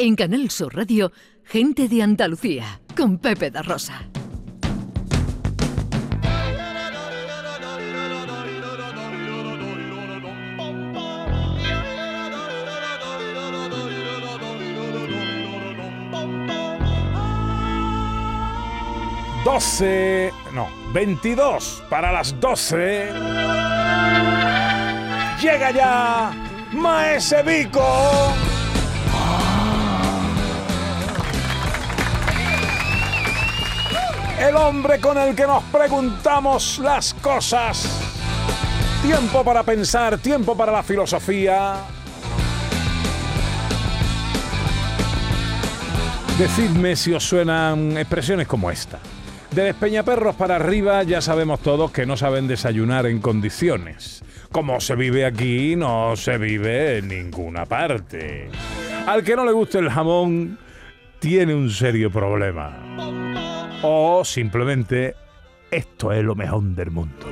En 0.00 0.14
Canal 0.14 0.48
Sur 0.48 0.76
Radio, 0.76 1.10
Gente 1.42 1.88
de 1.88 2.04
Andalucía, 2.04 2.80
con 2.96 3.18
Pepe 3.18 3.50
da 3.50 3.62
Rosa. 3.62 4.08
Doce, 19.44 20.32
no, 20.54 20.68
22 20.92 21.82
para 21.90 22.12
las 22.12 22.38
12. 22.38 23.10
Llega 25.42 25.72
ya 25.72 26.30
Maese 26.72 27.42
Vico. 27.42 28.47
El 34.40 34.54
hombre 34.54 35.00
con 35.00 35.18
el 35.18 35.34
que 35.34 35.46
nos 35.46 35.64
preguntamos 35.64 36.78
las 36.78 37.12
cosas. 37.14 37.88
Tiempo 39.02 39.42
para 39.42 39.64
pensar, 39.64 40.18
tiempo 40.18 40.56
para 40.56 40.70
la 40.70 40.82
filosofía. 40.84 41.76
Decidme 46.38 46.94
si 46.94 47.12
os 47.12 47.24
suenan 47.24 47.98
expresiones 47.98 48.46
como 48.46 48.70
esta. 48.70 49.00
De 49.50 49.62
Despeñaperros 49.62 50.36
para 50.36 50.54
arriba 50.54 51.02
ya 51.02 51.20
sabemos 51.20 51.58
todos 51.60 51.90
que 51.90 52.06
no 52.06 52.16
saben 52.16 52.46
desayunar 52.46 53.06
en 53.06 53.20
condiciones. 53.20 54.22
Como 54.52 54.80
se 54.80 54.94
vive 54.94 55.26
aquí, 55.26 55.74
no 55.74 56.14
se 56.14 56.38
vive 56.38 56.98
en 56.98 57.08
ninguna 57.08 57.66
parte. 57.66 58.50
Al 59.04 59.24
que 59.24 59.34
no 59.34 59.44
le 59.44 59.50
guste 59.50 59.78
el 59.78 59.90
jamón, 59.90 60.58
tiene 61.18 61.54
un 61.54 61.70
serio 61.70 62.10
problema. 62.12 63.27
O 63.82 64.24
simplemente, 64.24 65.14
esto 65.70 66.12
es 66.12 66.24
lo 66.24 66.34
mejor 66.34 66.62
del 66.62 66.90
mundo. 66.90 67.26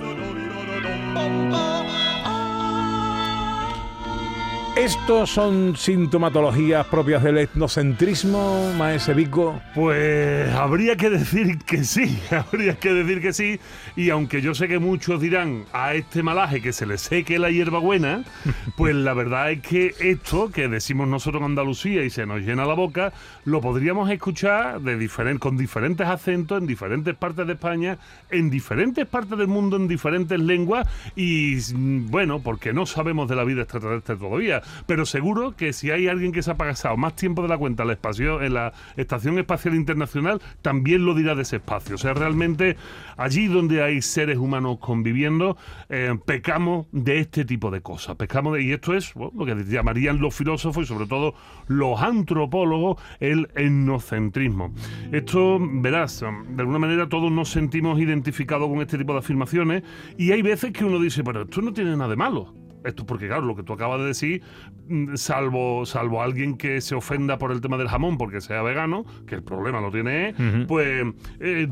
¿Estos 4.76 5.30
son 5.30 5.74
sintomatologías 5.74 6.86
propias 6.88 7.22
del 7.22 7.38
etnocentrismo, 7.38 8.74
maese 8.76 9.14
Vico? 9.14 9.58
Pues 9.74 10.52
habría 10.52 10.96
que 10.96 11.08
decir 11.08 11.56
que 11.60 11.82
sí, 11.82 12.20
habría 12.30 12.78
que 12.78 12.92
decir 12.92 13.22
que 13.22 13.32
sí. 13.32 13.58
Y 13.96 14.10
aunque 14.10 14.42
yo 14.42 14.54
sé 14.54 14.68
que 14.68 14.78
muchos 14.78 15.18
dirán 15.22 15.64
a 15.72 15.94
este 15.94 16.22
malaje 16.22 16.60
que 16.60 16.74
se 16.74 16.84
le 16.84 16.98
seque 16.98 17.38
la 17.38 17.50
hierbabuena, 17.50 18.22
pues 18.76 18.94
la 18.94 19.14
verdad 19.14 19.50
es 19.50 19.62
que 19.62 19.94
esto 19.98 20.50
que 20.50 20.68
decimos 20.68 21.08
nosotros 21.08 21.40
en 21.40 21.46
Andalucía 21.46 22.04
y 22.04 22.10
se 22.10 22.26
nos 22.26 22.42
llena 22.42 22.66
la 22.66 22.74
boca, 22.74 23.14
lo 23.46 23.62
podríamos 23.62 24.10
escuchar 24.10 24.82
de 24.82 25.38
con 25.38 25.56
diferentes 25.56 26.06
acentos 26.06 26.60
en 26.60 26.66
diferentes 26.66 27.14
partes 27.14 27.46
de 27.46 27.54
España, 27.54 27.96
en 28.30 28.50
diferentes 28.50 29.06
partes 29.06 29.38
del 29.38 29.48
mundo, 29.48 29.76
en 29.76 29.88
diferentes 29.88 30.38
lenguas. 30.38 30.86
Y 31.16 31.56
bueno, 31.72 32.40
porque 32.40 32.74
no 32.74 32.84
sabemos 32.84 33.26
de 33.26 33.36
la 33.36 33.44
vida 33.44 33.62
extraterrestre 33.62 34.16
todavía 34.16 34.62
pero 34.86 35.06
seguro 35.06 35.56
que 35.56 35.72
si 35.72 35.90
hay 35.90 36.08
alguien 36.08 36.32
que 36.32 36.42
se 36.42 36.50
ha 36.50 36.56
pasado 36.56 36.96
más 36.96 37.14
tiempo 37.16 37.42
de 37.42 37.48
la 37.48 37.58
cuenta 37.58 37.82
en 37.82 37.88
la, 37.88 37.92
espacio, 37.94 38.42
en 38.42 38.54
la 38.54 38.72
Estación 38.96 39.38
Espacial 39.38 39.74
Internacional, 39.74 40.40
también 40.62 41.04
lo 41.04 41.14
dirá 41.14 41.34
de 41.34 41.42
ese 41.42 41.56
espacio. 41.56 41.94
O 41.94 41.98
sea, 41.98 42.14
realmente 42.14 42.76
allí 43.16 43.46
donde 43.46 43.82
hay 43.82 44.02
seres 44.02 44.38
humanos 44.38 44.78
conviviendo, 44.80 45.56
eh, 45.88 46.14
pecamos 46.24 46.86
de 46.92 47.20
este 47.20 47.44
tipo 47.44 47.70
de 47.70 47.80
cosas. 47.80 48.16
Pecamos 48.16 48.54
de, 48.54 48.62
y 48.62 48.72
esto 48.72 48.94
es 48.94 49.14
lo 49.16 49.44
que 49.44 49.54
llamarían 49.64 50.20
los 50.20 50.34
filósofos 50.34 50.84
y 50.84 50.86
sobre 50.86 51.06
todo 51.06 51.34
los 51.68 52.00
antropólogos 52.00 53.00
el 53.20 53.48
etnocentrismo. 53.54 54.72
Esto, 55.12 55.58
verás, 55.60 56.20
de 56.20 56.60
alguna 56.60 56.78
manera 56.78 57.08
todos 57.08 57.30
nos 57.30 57.50
sentimos 57.50 57.98
identificados 57.98 58.68
con 58.68 58.80
este 58.80 58.98
tipo 58.98 59.12
de 59.12 59.20
afirmaciones 59.20 59.82
y 60.16 60.32
hay 60.32 60.42
veces 60.42 60.72
que 60.72 60.84
uno 60.84 60.98
dice, 60.98 61.24
pero 61.24 61.42
esto 61.42 61.62
no 61.62 61.72
tiene 61.72 61.96
nada 61.96 62.10
de 62.10 62.16
malo 62.16 62.65
esto 62.86 63.04
porque 63.06 63.26
claro, 63.26 63.42
lo 63.42 63.56
que 63.56 63.62
tú 63.62 63.72
acabas 63.72 64.00
de 64.00 64.06
decir, 64.06 64.42
mm, 64.88 65.14
salvo, 65.16 65.84
salvo 65.86 66.22
alguien 66.22 66.56
que 66.56 66.80
se 66.80 66.94
ofenda 66.94 67.38
por 67.38 67.52
el 67.52 67.60
tema 67.60 67.76
del 67.76 67.88
jamón 67.88 68.18
porque 68.18 68.40
sea 68.40 68.62
vegano, 68.62 69.04
que 69.26 69.34
el 69.34 69.42
problema 69.42 69.80
lo 69.80 69.90
tiene, 69.90 70.34
pues 70.66 71.04
eh, 71.40 71.68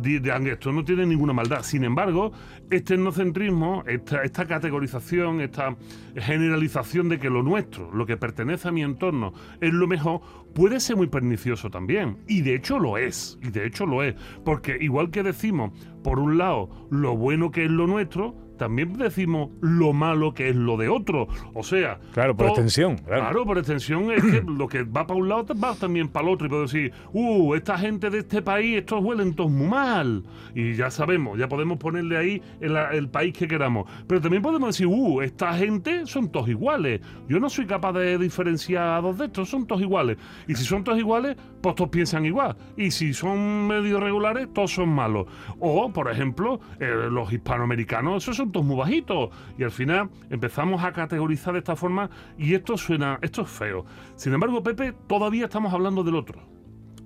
esto 0.50 0.72
no 0.72 0.84
tiene 0.84 1.06
ninguna 1.06 1.32
maldad. 1.32 1.62
Sin 1.62 1.84
embargo, 1.84 2.32
este 2.70 2.94
etnocentrismo, 2.94 3.84
esta, 3.86 4.22
esta 4.22 4.46
categorización, 4.46 5.40
esta 5.40 5.76
generalización 6.16 7.08
de 7.08 7.18
que 7.18 7.30
lo 7.30 7.42
nuestro, 7.42 7.90
lo 7.92 8.06
que 8.06 8.16
pertenece 8.16 8.68
a 8.68 8.72
mi 8.72 8.82
entorno, 8.82 9.32
es 9.60 9.72
lo 9.72 9.86
mejor, 9.86 10.20
puede 10.54 10.80
ser 10.80 10.96
muy 10.96 11.08
pernicioso 11.08 11.70
también. 11.70 12.18
Y 12.26 12.42
de 12.42 12.54
hecho 12.54 12.78
lo 12.78 12.96
es, 12.96 13.38
y 13.42 13.50
de 13.50 13.66
hecho 13.66 13.86
lo 13.86 14.02
es. 14.02 14.14
Porque 14.44 14.76
igual 14.80 15.10
que 15.10 15.22
decimos, 15.22 15.72
por 16.02 16.18
un 16.18 16.38
lado, 16.38 16.70
lo 16.90 17.16
bueno 17.16 17.50
que 17.50 17.64
es 17.64 17.70
lo 17.70 17.86
nuestro, 17.86 18.34
también 18.56 18.92
decimos 18.94 19.50
lo 19.60 19.92
malo 19.92 20.34
que 20.34 20.50
es 20.50 20.56
lo 20.56 20.76
de 20.76 20.88
otro. 20.88 21.28
O 21.54 21.62
sea. 21.62 21.98
Claro, 22.12 22.36
por 22.36 22.48
extensión. 22.48 22.96
Claro. 22.98 23.44
por 23.44 23.58
extensión 23.58 24.10
es 24.10 24.22
que 24.22 24.42
lo 24.46 24.68
que 24.68 24.82
va 24.82 25.06
para 25.06 25.18
un 25.18 25.28
lado 25.28 25.46
va 25.62 25.74
también 25.74 26.08
para 26.08 26.26
el 26.26 26.34
otro. 26.34 26.46
Y 26.46 26.50
puedo 26.50 26.62
decir, 26.62 26.92
uh, 27.12 27.54
esta 27.54 27.78
gente 27.78 28.10
de 28.10 28.18
este 28.18 28.42
país, 28.42 28.78
estos 28.78 29.02
huelen 29.02 29.34
todos 29.34 29.50
muy 29.50 29.68
mal. 29.68 30.24
Y 30.54 30.74
ya 30.74 30.90
sabemos, 30.90 31.38
ya 31.38 31.48
podemos 31.48 31.78
ponerle 31.78 32.16
ahí 32.16 32.42
el, 32.60 32.76
el 32.76 33.08
país 33.08 33.32
que 33.32 33.48
queramos. 33.48 33.90
Pero 34.06 34.20
también 34.20 34.42
podemos 34.42 34.68
decir, 34.68 34.86
uh, 34.86 35.20
esta 35.22 35.54
gente 35.54 36.06
son 36.06 36.30
todos 36.30 36.48
iguales. 36.48 37.00
Yo 37.28 37.40
no 37.40 37.48
soy 37.48 37.66
capaz 37.66 37.92
de 37.92 38.18
diferenciar 38.18 38.98
a 38.98 39.00
dos 39.00 39.18
de 39.18 39.26
estos, 39.26 39.48
son 39.48 39.66
todos 39.66 39.82
iguales. 39.82 40.16
Y 40.46 40.54
si 40.54 40.64
son 40.64 40.84
todos 40.84 40.98
iguales, 40.98 41.36
pues 41.60 41.74
todos 41.74 41.90
piensan 41.90 42.24
igual. 42.26 42.56
Y 42.76 42.90
si 42.90 43.14
son 43.14 43.66
medio 43.66 44.00
regulares, 44.00 44.52
todos 44.52 44.72
son 44.72 44.88
malos. 44.88 45.26
O, 45.58 45.92
por 45.92 46.10
ejemplo, 46.10 46.60
eh, 46.78 47.08
los 47.10 47.32
hispanoamericanos, 47.32 48.22
esos 48.22 48.36
son 48.36 48.43
muy 48.52 48.76
bajitos. 48.76 49.30
Y 49.58 49.64
al 49.64 49.70
final 49.70 50.10
empezamos 50.30 50.82
a 50.84 50.92
categorizar 50.92 51.54
de 51.54 51.60
esta 51.60 51.76
forma 51.76 52.10
y 52.38 52.54
esto 52.54 52.76
suena, 52.76 53.18
esto 53.22 53.42
es 53.42 53.48
feo. 53.48 53.84
Sin 54.16 54.32
embargo, 54.32 54.62
Pepe, 54.62 54.92
todavía 55.06 55.44
estamos 55.44 55.72
hablando 55.72 56.04
del 56.04 56.14
otro. 56.14 56.40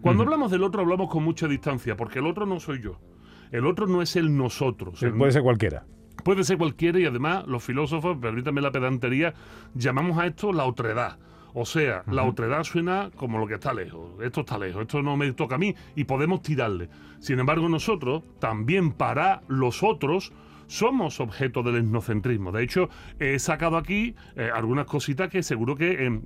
Cuando 0.00 0.22
hablamos 0.22 0.50
del 0.50 0.62
otro 0.62 0.82
hablamos 0.82 1.10
con 1.10 1.24
mucha 1.24 1.48
distancia, 1.48 1.96
porque 1.96 2.20
el 2.20 2.26
otro 2.26 2.46
no 2.46 2.60
soy 2.60 2.80
yo. 2.80 3.00
El 3.50 3.66
otro 3.66 3.86
no 3.86 4.02
es 4.02 4.14
el 4.16 4.36
nosotros. 4.36 5.04
puede 5.16 5.32
ser 5.32 5.42
cualquiera. 5.42 5.86
Puede 6.24 6.44
ser 6.44 6.58
cualquiera 6.58 6.98
y 7.00 7.04
además 7.04 7.46
los 7.46 7.62
filósofos, 7.62 8.16
permítanme 8.20 8.60
la 8.60 8.70
pedantería, 8.70 9.34
llamamos 9.74 10.18
a 10.18 10.26
esto 10.26 10.52
la 10.52 10.64
otredad. 10.64 11.18
O 11.54 11.64
sea, 11.64 12.04
la 12.06 12.24
otredad 12.24 12.62
suena 12.64 13.10
como 13.16 13.38
lo 13.38 13.46
que 13.46 13.54
está 13.54 13.72
lejos. 13.72 14.22
Esto 14.22 14.40
está 14.40 14.58
lejos, 14.58 14.82
esto 14.82 15.02
no 15.02 15.16
me 15.16 15.32
toca 15.32 15.54
a 15.54 15.58
mí 15.58 15.74
y 15.96 16.04
podemos 16.04 16.42
tirarle. 16.42 16.88
Sin 17.20 17.38
embargo, 17.38 17.68
nosotros, 17.68 18.22
también 18.38 18.92
para 18.92 19.42
los 19.48 19.82
otros, 19.82 20.32
somos 20.68 21.18
objeto 21.18 21.62
del 21.64 21.76
etnocentrismo. 21.76 22.52
De 22.52 22.62
hecho, 22.62 22.88
he 23.18 23.38
sacado 23.40 23.76
aquí 23.76 24.14
eh, 24.36 24.50
algunas 24.54 24.86
cositas 24.86 25.28
que 25.28 25.42
seguro 25.42 25.74
que 25.74 26.06
eh, 26.06 26.20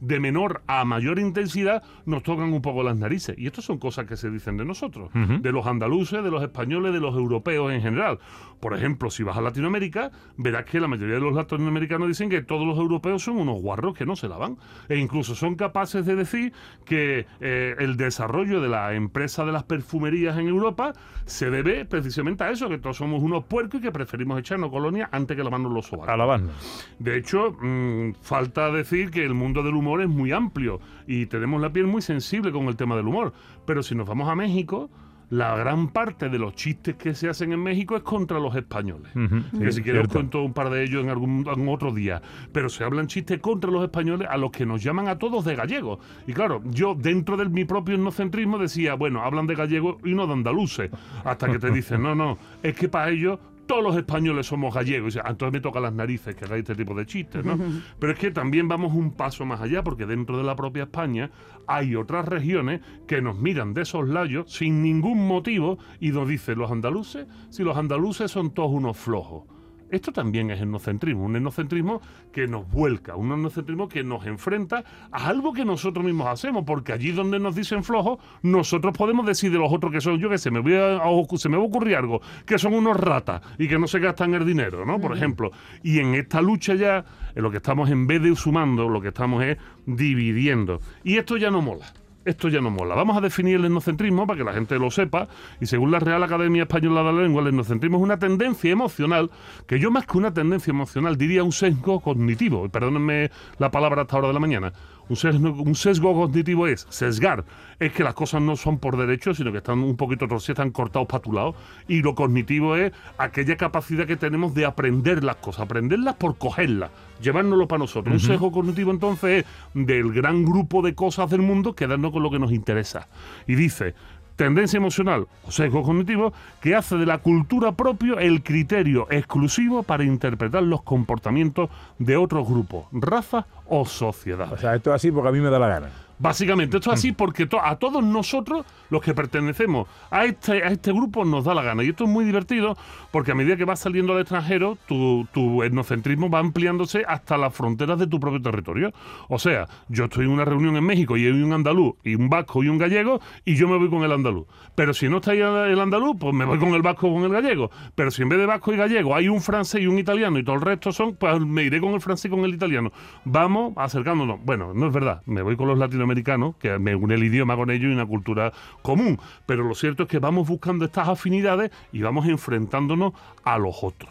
de, 0.00 0.20
menor 0.20 0.62
a 0.66 0.84
mayor 0.84 1.20
intensidad 1.20 1.82
nos 2.04 2.24
tocan 2.24 2.52
un 2.52 2.62
poco 2.62 2.82
las 2.82 2.96
narices. 2.96 3.36
Y 3.38 3.46
estas 3.46 3.64
son 3.64 3.78
cosas 3.78 4.06
que 4.06 4.16
se 4.16 4.30
dicen 4.30 4.56
de 4.56 4.64
nosotros, 4.64 5.10
de 5.14 5.52
los 5.52 5.66
andaluces, 5.66 6.24
de 6.24 6.30
los 6.30 6.42
españoles, 6.42 6.92
de 6.92 7.00
los 7.00 7.14
europeos 7.14 7.72
en 7.72 7.80
general. 7.80 8.18
Por 8.60 8.74
ejemplo, 8.74 9.10
si 9.10 9.22
vas 9.22 9.36
a 9.36 9.42
Latinoamérica, 9.42 10.10
verás 10.36 10.64
que 10.64 10.80
la 10.80 10.88
mayoría 10.88 11.16
de 11.16 11.20
los 11.20 11.34
latinoamericanos 11.34 12.08
dicen 12.08 12.30
que 12.30 12.42
todos 12.42 12.66
los 12.66 12.78
europeos 12.78 13.22
son 13.22 13.36
unos 13.36 13.60
guarros 13.60 13.94
que 13.94 14.06
no 14.06 14.16
se 14.16 14.28
lavan. 14.28 14.56
E 14.88 14.96
incluso 14.96 15.34
son 15.34 15.56
capaces 15.56 16.06
de 16.06 16.16
decir 16.16 16.52
que 16.84 17.26
eh, 17.40 17.76
el 17.78 17.96
desarrollo 17.96 18.60
de 18.60 18.68
la 18.68 18.94
empresa 18.94 19.44
de 19.44 19.52
las 19.52 19.64
perfumerías 19.64 20.38
en 20.38 20.48
Europa 20.48 20.94
se 21.26 21.50
debe 21.50 21.84
precisamente 21.84 22.44
a 22.44 22.50
eso, 22.50 22.68
que 22.68 22.78
todos 22.78 22.96
somos 22.96 23.22
unos 23.26 23.44
puercos 23.44 23.80
y 23.80 23.82
que 23.82 23.92
preferimos 23.92 24.38
echarnos 24.38 24.70
colonia 24.70 25.08
antes 25.12 25.36
que 25.36 25.44
lavarnos 25.44 25.72
los 25.72 25.86
sobacos. 25.86 26.08
A 26.08 26.16
lavarnos. 26.16 26.54
De 26.98 27.16
hecho, 27.16 27.52
mm, 27.60 28.14
falta 28.22 28.70
decir 28.70 29.10
que 29.10 29.24
el 29.24 29.34
mundo 29.34 29.62
del 29.62 29.74
humor 29.74 30.00
es 30.00 30.08
muy 30.08 30.32
amplio 30.32 30.80
y 31.06 31.26
tenemos 31.26 31.60
la 31.60 31.72
piel 31.72 31.86
muy 31.86 32.02
sensible 32.02 32.52
con 32.52 32.66
el 32.68 32.76
tema 32.76 32.96
del 32.96 33.06
humor. 33.06 33.32
Pero 33.66 33.82
si 33.82 33.94
nos 33.94 34.08
vamos 34.08 34.28
a 34.28 34.34
México, 34.34 34.90
la 35.30 35.56
gran 35.56 35.88
parte 35.88 36.28
de 36.28 36.38
los 36.38 36.54
chistes 36.54 36.94
que 36.96 37.14
se 37.14 37.28
hacen 37.28 37.52
en 37.52 37.60
México 37.62 37.96
es 37.96 38.02
contra 38.02 38.38
los 38.38 38.54
españoles. 38.54 39.12
que 39.58 39.72
si 39.72 39.82
quieres 39.82 40.08
cuento 40.08 40.42
un 40.42 40.52
par 40.52 40.70
de 40.70 40.84
ellos 40.84 41.02
en 41.02 41.10
algún 41.10 41.68
otro 41.68 41.92
día. 41.92 42.22
Pero 42.52 42.68
se 42.68 42.84
hablan 42.84 43.06
chistes 43.06 43.40
contra 43.40 43.70
los 43.70 43.82
españoles 43.82 44.28
a 44.30 44.36
los 44.36 44.50
que 44.50 44.64
nos 44.64 44.82
llaman 44.82 45.08
a 45.08 45.18
todos 45.18 45.44
de 45.44 45.56
gallegos. 45.56 45.98
Y 46.26 46.32
claro, 46.32 46.62
yo 46.64 46.94
dentro 46.94 47.36
de 47.36 47.48
mi 47.48 47.64
propio 47.64 47.96
etnocentrismo 47.96 48.58
decía, 48.58 48.94
bueno, 48.94 49.22
hablan 49.22 49.46
de 49.46 49.54
gallegos 49.54 49.96
y 50.04 50.14
no 50.14 50.26
de 50.26 50.32
andaluces. 50.34 50.90
Hasta 51.24 51.50
que 51.50 51.58
te 51.58 51.70
dicen, 51.70 52.02
no, 52.02 52.14
no, 52.14 52.38
es 52.62 52.74
que 52.74 52.88
para 52.88 53.10
ellos 53.10 53.38
todos 53.66 53.82
los 53.82 53.96
españoles 53.96 54.46
somos 54.46 54.74
gallegos. 54.74 55.16
Entonces 55.16 55.52
me 55.52 55.60
toca 55.60 55.80
las 55.80 55.92
narices 55.92 56.34
que 56.34 56.44
haga 56.44 56.56
este 56.56 56.74
tipo 56.74 56.94
de 56.94 57.06
chistes, 57.06 57.44
¿no? 57.44 57.58
Pero 57.98 58.12
es 58.12 58.18
que 58.18 58.30
también 58.30 58.68
vamos 58.68 58.94
un 58.94 59.12
paso 59.12 59.44
más 59.44 59.60
allá, 59.60 59.82
porque 59.82 60.06
dentro 60.06 60.38
de 60.38 60.44
la 60.44 60.56
propia 60.56 60.84
España 60.84 61.30
hay 61.66 61.96
otras 61.96 62.26
regiones 62.26 62.80
que 63.06 63.20
nos 63.20 63.38
miran 63.38 63.74
de 63.74 63.82
esos 63.82 64.08
layos 64.08 64.52
sin 64.52 64.82
ningún 64.82 65.26
motivo 65.26 65.78
y 66.00 66.10
nos 66.10 66.28
dicen 66.28 66.58
los 66.58 66.70
andaluces, 66.70 67.26
si 67.50 67.62
los 67.62 67.76
andaluces 67.76 68.30
son 68.30 68.52
todos 68.52 68.70
unos 68.70 68.96
flojos. 68.96 69.44
Esto 69.90 70.12
también 70.12 70.50
es 70.50 70.60
etnocentrismo, 70.60 71.24
un 71.24 71.36
etnocentrismo 71.36 72.00
que 72.32 72.48
nos 72.48 72.68
vuelca, 72.68 73.14
un 73.14 73.30
etnocentrismo 73.32 73.88
que 73.88 74.02
nos 74.02 74.26
enfrenta 74.26 74.84
a 75.12 75.28
algo 75.28 75.52
que 75.52 75.64
nosotros 75.64 76.04
mismos 76.04 76.26
hacemos, 76.26 76.64
porque 76.64 76.92
allí 76.92 77.12
donde 77.12 77.38
nos 77.38 77.54
dicen 77.54 77.84
flojos, 77.84 78.18
nosotros 78.42 78.96
podemos 78.96 79.26
decir 79.26 79.52
de 79.52 79.58
los 79.58 79.72
otros 79.72 79.92
que 79.92 80.00
son, 80.00 80.18
yo 80.18 80.28
que 80.28 80.38
sé, 80.38 80.50
me 80.50 80.60
voy 80.60 80.74
a, 80.74 81.00
se 81.36 81.48
me 81.48 81.56
va 81.56 81.62
a 81.62 81.66
ocurrir 81.66 81.96
algo, 81.96 82.20
que 82.44 82.58
son 82.58 82.74
unos 82.74 82.96
ratas 82.96 83.42
y 83.58 83.68
que 83.68 83.78
no 83.78 83.86
se 83.86 84.00
gastan 84.00 84.34
el 84.34 84.44
dinero, 84.44 84.84
¿no? 84.84 85.00
Por 85.00 85.16
ejemplo. 85.16 85.50
Y 85.82 86.00
en 86.00 86.14
esta 86.14 86.42
lucha 86.42 86.74
ya, 86.74 87.04
en 87.34 87.42
lo 87.42 87.50
que 87.50 87.58
estamos 87.58 87.88
en 87.90 88.06
vez 88.06 88.22
de 88.22 88.34
sumando, 88.34 88.88
lo 88.88 89.00
que 89.00 89.08
estamos 89.08 89.44
es 89.44 89.56
dividiendo. 89.86 90.80
Y 91.04 91.16
esto 91.16 91.36
ya 91.36 91.50
no 91.50 91.62
mola 91.62 91.86
esto 92.26 92.48
ya 92.48 92.60
no 92.60 92.70
mola. 92.70 92.94
Vamos 92.94 93.16
a 93.16 93.20
definir 93.20 93.56
el 93.56 93.64
etnocentrismo 93.64 94.26
para 94.26 94.36
que 94.36 94.44
la 94.44 94.52
gente 94.52 94.78
lo 94.78 94.90
sepa. 94.90 95.28
Y 95.60 95.66
según 95.66 95.90
la 95.90 96.00
Real 96.00 96.22
Academia 96.22 96.64
Española 96.64 97.02
de 97.02 97.12
la 97.12 97.22
Lengua, 97.22 97.40
el 97.42 97.48
etnocentrismo 97.48 97.98
es 97.98 98.02
una 98.02 98.18
tendencia 98.18 98.70
emocional, 98.70 99.30
que 99.66 99.78
yo 99.78 99.90
más 99.90 100.06
que 100.06 100.18
una 100.18 100.34
tendencia 100.34 100.70
emocional 100.72 101.16
diría 101.16 101.44
un 101.44 101.52
sesgo 101.52 102.00
cognitivo. 102.00 102.68
Perdónenme 102.68 103.30
la 103.58 103.70
palabra 103.70 104.02
hasta 104.02 104.16
ahora 104.16 104.28
de 104.28 104.34
la 104.34 104.40
mañana 104.40 104.72
un 105.08 105.74
sesgo, 105.74 106.14
cognitivo 106.14 106.66
es 106.66 106.86
sesgar, 106.90 107.44
es 107.78 107.92
que 107.92 108.02
las 108.02 108.14
cosas 108.14 108.42
no 108.42 108.56
son 108.56 108.78
por 108.78 108.96
derecho, 108.96 109.34
sino 109.34 109.52
que 109.52 109.58
están 109.58 109.78
un 109.80 109.96
poquito 109.96 110.26
torcidas, 110.26 110.58
están 110.58 110.70
cortados 110.70 111.06
para 111.06 111.22
tu 111.22 111.32
lado. 111.32 111.54
Y 111.86 112.02
lo 112.02 112.14
cognitivo 112.14 112.76
es 112.76 112.92
aquella 113.18 113.56
capacidad 113.56 114.06
que 114.06 114.16
tenemos 114.16 114.54
de 114.54 114.64
aprender 114.64 115.22
las 115.22 115.36
cosas, 115.36 115.62
aprenderlas 115.62 116.16
por 116.16 116.36
cogerlas, 116.38 116.90
llevárnoslo 117.20 117.68
para 117.68 117.80
nosotros. 117.80 118.14
Un 118.14 118.20
sesgo 118.20 118.50
cognitivo 118.50 118.90
entonces 118.90 119.44
es 119.44 119.86
del 119.86 120.12
gran 120.12 120.44
grupo 120.44 120.82
de 120.82 120.94
cosas 120.94 121.30
del 121.30 121.42
mundo 121.42 121.74
quedarnos 121.74 122.12
con 122.12 122.22
lo 122.22 122.30
que 122.30 122.38
nos 122.38 122.52
interesa. 122.52 123.08
Y 123.46 123.54
dice, 123.54 123.94
tendencia 124.36 124.76
emocional 124.76 125.26
o 125.44 125.50
sesgo 125.50 125.82
cognitivo 125.82 126.32
que 126.60 126.74
hace 126.74 126.96
de 126.96 127.06
la 127.06 127.18
cultura 127.18 127.72
propio 127.72 128.18
el 128.18 128.42
criterio 128.42 129.08
exclusivo 129.10 129.82
para 129.82 130.04
interpretar 130.04 130.62
los 130.62 130.82
comportamientos 130.82 131.70
de 131.98 132.16
otros 132.16 132.46
grupos, 132.48 132.86
razas 132.92 133.46
o 133.66 133.84
sociedades. 133.84 134.52
O 134.52 134.58
sea, 134.58 134.74
esto 134.74 134.90
es 134.90 134.96
así 134.96 135.10
porque 135.10 135.28
a 135.30 135.32
mí 135.32 135.40
me 135.40 135.50
da 135.50 135.58
la 135.58 135.68
gana. 135.68 136.05
Básicamente, 136.18 136.78
esto 136.78 136.92
es 136.92 136.98
así 136.98 137.12
porque 137.12 137.48
a 137.62 137.76
todos 137.76 138.02
nosotros, 138.02 138.64
los 138.90 139.02
que 139.02 139.14
pertenecemos 139.14 139.86
a 140.10 140.24
este, 140.24 140.62
a 140.62 140.68
este 140.68 140.92
grupo, 140.92 141.24
nos 141.24 141.44
da 141.44 141.54
la 141.54 141.62
gana. 141.62 141.84
Y 141.84 141.90
esto 141.90 142.04
es 142.04 142.10
muy 142.10 142.24
divertido 142.24 142.76
porque 143.10 143.32
a 143.32 143.34
medida 143.34 143.56
que 143.56 143.64
vas 143.64 143.80
saliendo 143.80 144.14
al 144.14 144.20
extranjero, 144.20 144.78
tu, 144.86 145.26
tu 145.32 145.62
etnocentrismo 145.62 146.30
va 146.30 146.38
ampliándose 146.38 147.04
hasta 147.06 147.36
las 147.36 147.54
fronteras 147.54 147.98
de 147.98 148.06
tu 148.06 148.18
propio 148.18 148.40
territorio. 148.40 148.92
O 149.28 149.38
sea, 149.38 149.68
yo 149.88 150.04
estoy 150.04 150.24
en 150.24 150.30
una 150.30 150.44
reunión 150.44 150.76
en 150.76 150.84
México 150.84 151.16
y 151.16 151.26
hay 151.26 151.32
un 151.32 151.52
andaluz 151.52 151.94
y 152.02 152.14
un 152.14 152.28
vasco 152.28 152.62
y 152.64 152.68
un 152.68 152.78
gallego 152.78 153.20
y 153.44 153.56
yo 153.56 153.68
me 153.68 153.76
voy 153.76 153.90
con 153.90 154.02
el 154.02 154.12
andaluz. 154.12 154.46
Pero 154.74 154.94
si 154.94 155.08
no 155.08 155.18
está 155.18 155.32
ahí 155.32 155.40
el 155.40 155.80
andaluz, 155.80 156.16
pues 156.18 156.34
me 156.34 156.44
voy 156.44 156.58
con 156.58 156.70
el 156.70 156.82
vasco 156.82 157.08
o 157.08 157.14
con 157.14 157.24
el 157.24 157.32
gallego. 157.32 157.70
Pero 157.94 158.10
si 158.10 158.22
en 158.22 158.28
vez 158.28 158.38
de 158.38 158.46
vasco 158.46 158.72
y 158.72 158.76
gallego 158.76 159.14
hay 159.14 159.28
un 159.28 159.40
francés 159.40 159.82
y 159.82 159.86
un 159.86 159.98
italiano 159.98 160.38
y 160.38 160.44
todo 160.44 160.56
el 160.56 160.62
resto 160.62 160.92
son, 160.92 161.16
pues 161.16 161.40
me 161.40 161.62
iré 161.62 161.80
con 161.80 161.92
el 161.92 162.00
francés 162.00 162.26
y 162.26 162.28
con 162.30 162.44
el 162.44 162.54
italiano. 162.54 162.92
Vamos 163.24 163.74
acercándonos. 163.76 164.40
Bueno, 164.44 164.72
no 164.74 164.86
es 164.86 164.92
verdad, 164.92 165.22
me 165.26 165.42
voy 165.42 165.56
con 165.56 165.68
los 165.68 165.78
latinoamericanos 166.06 166.56
que 166.56 166.78
me 166.78 166.94
une 166.94 167.14
el 167.14 167.24
idioma 167.24 167.56
con 167.56 167.70
ellos 167.70 167.90
y 167.90 167.94
una 167.94 168.06
cultura 168.06 168.52
común. 168.82 169.18
Pero 169.46 169.64
lo 169.64 169.74
cierto 169.74 170.04
es 170.04 170.08
que 170.08 170.18
vamos 170.18 170.48
buscando 170.48 170.84
estas 170.84 171.08
afinidades 171.08 171.70
y 171.92 172.02
vamos 172.02 172.26
enfrentándonos 172.26 173.12
a 173.44 173.58
los 173.58 173.82
otros. 173.82 174.10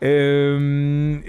Em, 0.00 1.22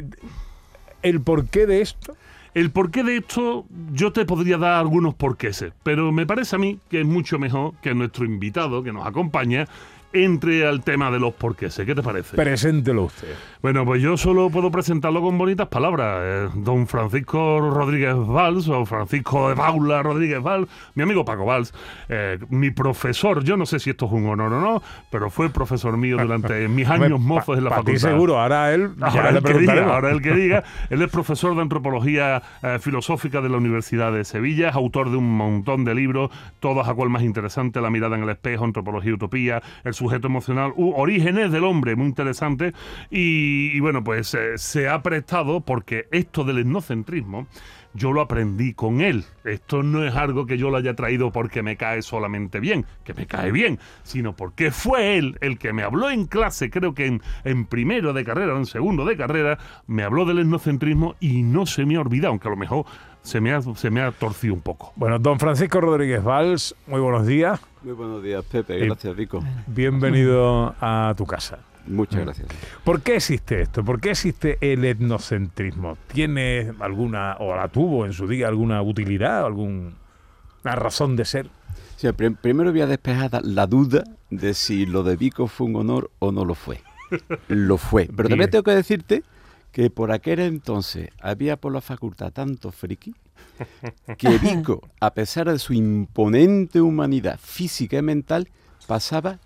¿El 1.02 1.22
porqué 1.22 1.66
de 1.66 1.82
esto? 1.82 2.16
El 2.54 2.70
porqué 2.70 3.04
de 3.04 3.18
esto, 3.18 3.66
yo 3.94 4.14
te 4.14 4.26
podría 4.26 4.58
dar 4.58 4.74
algunos 4.74 5.16
porqués, 5.16 5.66
pero 5.82 6.12
me 6.12 6.28
parece 6.28 6.56
a 6.56 6.60
mí 6.60 6.80
que 6.88 7.02
es 7.02 7.06
mucho 7.06 7.40
mejor 7.40 7.74
que 7.82 7.96
nuestro 7.96 8.26
invitado 8.26 8.84
que 8.84 8.94
nos 8.94 9.08
acompaña 9.08 9.68
entre 10.14 10.68
al 10.68 10.84
tema 10.84 11.12
de 11.12 11.20
los 11.20 11.34
porqués. 11.34 11.76
¿Qué 11.76 11.96
te 11.96 12.04
parece? 12.04 12.36
Preséntelo 12.36 13.06
usted. 13.06 13.36
Bueno, 13.62 13.86
pues 13.86 14.02
yo 14.02 14.18
solo 14.18 14.50
puedo 14.50 14.72
presentarlo 14.72 15.22
con 15.22 15.38
bonitas 15.38 15.68
palabras. 15.68 16.20
Eh, 16.22 16.50
don 16.56 16.86
Francisco 16.86 17.60
Rodríguez 17.60 18.16
Valls, 18.16 18.68
o 18.68 18.86
Francisco 18.86 19.50
de 19.50 19.56
Paula 19.56 20.04
Rodríguez 20.04 20.42
Valls, 20.42 20.68
mi 20.96 21.04
amigo 21.04 21.24
Paco 21.24 21.46
Valls, 21.46 21.74
eh, 22.10 22.40
mi 22.50 22.72
profesor, 22.72 23.44
yo 23.44 23.58
no 23.58 23.66
sé 23.66 23.80
si 23.80 23.90
esto 23.90 24.06
es 24.06 24.12
un 24.12 24.28
honor 24.28 24.54
o 24.54 24.62
no, 24.62 24.84
pero 25.10 25.30
fue 25.30 25.50
profesor 25.50 25.98
mío 25.98 26.18
durante 26.18 26.68
mis 26.70 26.88
años 26.90 27.20
mozos 27.20 27.58
en 27.58 27.64
la 27.64 27.70
facultad. 27.72 28.10
seguro, 28.10 28.40
ahora 28.40 28.74
él, 28.74 28.92
ahora 29.02 29.30
el 29.30 29.44
que 29.44 29.54
diga, 29.54 29.94
ahora 29.94 30.12
el 30.12 30.22
que 30.22 30.34
diga. 30.34 30.64
Él 30.90 31.02
es 31.02 31.10
profesor 31.10 31.56
de 31.56 31.62
antropología 31.62 32.42
eh, 32.62 32.78
filosófica 32.80 33.42
de 33.42 33.50
la 33.50 33.58
Universidad 33.58 34.12
de 34.12 34.26
Sevilla, 34.26 34.70
es 34.70 34.76
autor 34.76 35.10
de 35.10 35.18
un 35.18 35.36
montón 35.36 35.86
de 35.86 35.96
libros, 35.96 36.30
todos 36.60 36.88
a 36.88 36.94
cual 36.94 37.10
más 37.10 37.24
interesante, 37.24 37.82
La 37.82 37.90
mirada 37.90 38.18
en 38.18 38.24
el 38.24 38.30
espejo, 38.30 38.66
Antropología 38.66 39.12
y 39.12 39.14
Utopía, 39.14 39.62
El 39.84 39.94
sujeto 40.04 40.28
emocional, 40.28 40.74
u 40.76 40.92
Orígenes 40.96 41.52
del 41.52 41.64
hombre, 41.64 41.96
muy 41.96 42.08
interesante. 42.08 42.74
Y, 43.10 43.80
bueno, 43.80 44.04
pues 44.04 44.34
eh, 44.34 44.58
se 44.58 44.90
ha 44.90 45.02
prestado 45.02 45.62
porque 45.62 46.08
esto 46.12 46.44
del 46.44 46.60
etnocentrismo 46.60 47.48
yo 47.94 48.12
lo 48.12 48.22
aprendí 48.22 48.74
con 48.74 49.02
él. 49.02 49.24
Esto 49.46 49.84
no 49.84 50.04
es 50.04 50.14
algo 50.16 50.46
que 50.46 50.58
yo 50.58 50.70
lo 50.70 50.78
haya 50.78 50.96
traído 50.96 51.32
porque 51.32 51.62
me 51.62 51.78
cae 51.78 52.02
solamente 52.02 52.60
bien, 52.60 52.86
que 53.04 53.14
me 53.14 53.28
cae 53.28 53.52
bien, 53.52 53.80
sino 54.04 54.36
porque 54.36 54.72
fue 54.72 55.18
él 55.18 55.38
el 55.42 55.58
que 55.58 55.74
me 55.74 55.84
habló 55.84 56.10
en 56.10 56.26
clase, 56.26 56.70
creo 56.70 56.94
que 56.94 57.06
en, 57.06 57.22
en 57.44 57.66
primero 57.66 58.12
de 58.12 58.26
carrera 58.26 58.56
o 58.56 58.58
en 58.58 58.66
segundo 58.66 59.06
de 59.06 59.16
carrera, 59.16 59.60
me 59.88 60.04
habló 60.04 60.26
del 60.26 60.40
etnocentrismo 60.40 61.16
y 61.20 61.44
no 61.44 61.66
se 61.66 61.86
me 61.86 61.96
ha 61.96 62.02
olvidado, 62.02 62.32
aunque 62.32 62.48
a 62.48 62.52
lo 62.52 62.58
mejor 62.58 62.86
se 63.24 63.40
me 63.42 63.54
ha, 63.54 63.62
se 63.62 63.90
me 63.90 64.02
ha 64.02 64.12
torcido 64.12 64.54
un 64.54 64.62
poco. 64.62 64.94
Bueno, 64.96 65.18
don 65.18 65.40
Francisco 65.40 65.82
Rodríguez 65.82 66.24
Valls, 66.24 66.76
muy 66.88 67.00
buenos 67.00 67.26
días. 67.26 67.60
Muy 67.82 67.94
buenos 67.94 68.22
días, 68.22 68.44
Pepe. 68.46 68.78
Gracias, 68.86 69.16
Rico. 69.16 69.44
Bienvenido 69.68 70.76
a 70.80 71.14
tu 71.18 71.26
casa. 71.26 71.60
Muchas 71.88 72.22
mm. 72.22 72.24
gracias. 72.24 72.48
¿Por 72.84 73.02
qué 73.02 73.16
existe 73.16 73.62
esto? 73.62 73.84
¿Por 73.84 74.00
qué 74.00 74.12
existe 74.12 74.58
el 74.62 74.86
etnocentrismo? 74.86 75.98
¿Tiene 76.08 76.74
alguna, 76.80 77.38
o 77.40 77.56
la 77.56 77.68
tuvo 77.70 78.06
en 78.06 78.14
su 78.14 78.28
día, 78.28 78.48
alguna 78.48 78.82
utilidad, 78.82 79.46
alguna 79.46 79.94
razón 80.64 81.16
de 81.16 81.26
ser? 81.26 81.50
Sí, 81.96 82.08
primero 82.12 82.72
voy 82.72 82.82
a 82.82 82.88
despejar 82.88 83.44
la 83.44 83.68
duda 83.68 84.04
de 84.30 84.54
si 84.54 84.86
lo 84.86 85.04
de 85.04 85.16
Vico 85.16 85.48
fue 85.48 85.68
un 85.68 85.78
honor 85.78 86.12
o 86.20 86.32
no 86.32 86.44
lo 86.46 86.56
fue. 86.56 86.82
lo 87.48 87.78
fue. 87.78 88.10
Pero 88.16 88.30
también 88.30 88.50
tengo 88.50 88.64
que 88.64 88.72
decirte 88.72 89.24
que 89.74 89.90
por 89.90 90.12
aquel 90.12 90.40
entonces 90.40 91.10
había 91.20 91.58
por 91.58 91.74
la 91.74 91.82
facultad 91.82 92.32
tanto 92.32 92.72
friki 92.72 93.14
que 94.18 94.38
Vico, 94.38 94.88
a 95.02 95.14
pesar 95.14 95.52
de 95.52 95.60
su 95.60 95.74
imponente 95.74 96.80
humanidad 96.80 97.40
física 97.42 97.98
y 97.98 98.02
mental, 98.02 98.48
pasaba 98.88 99.40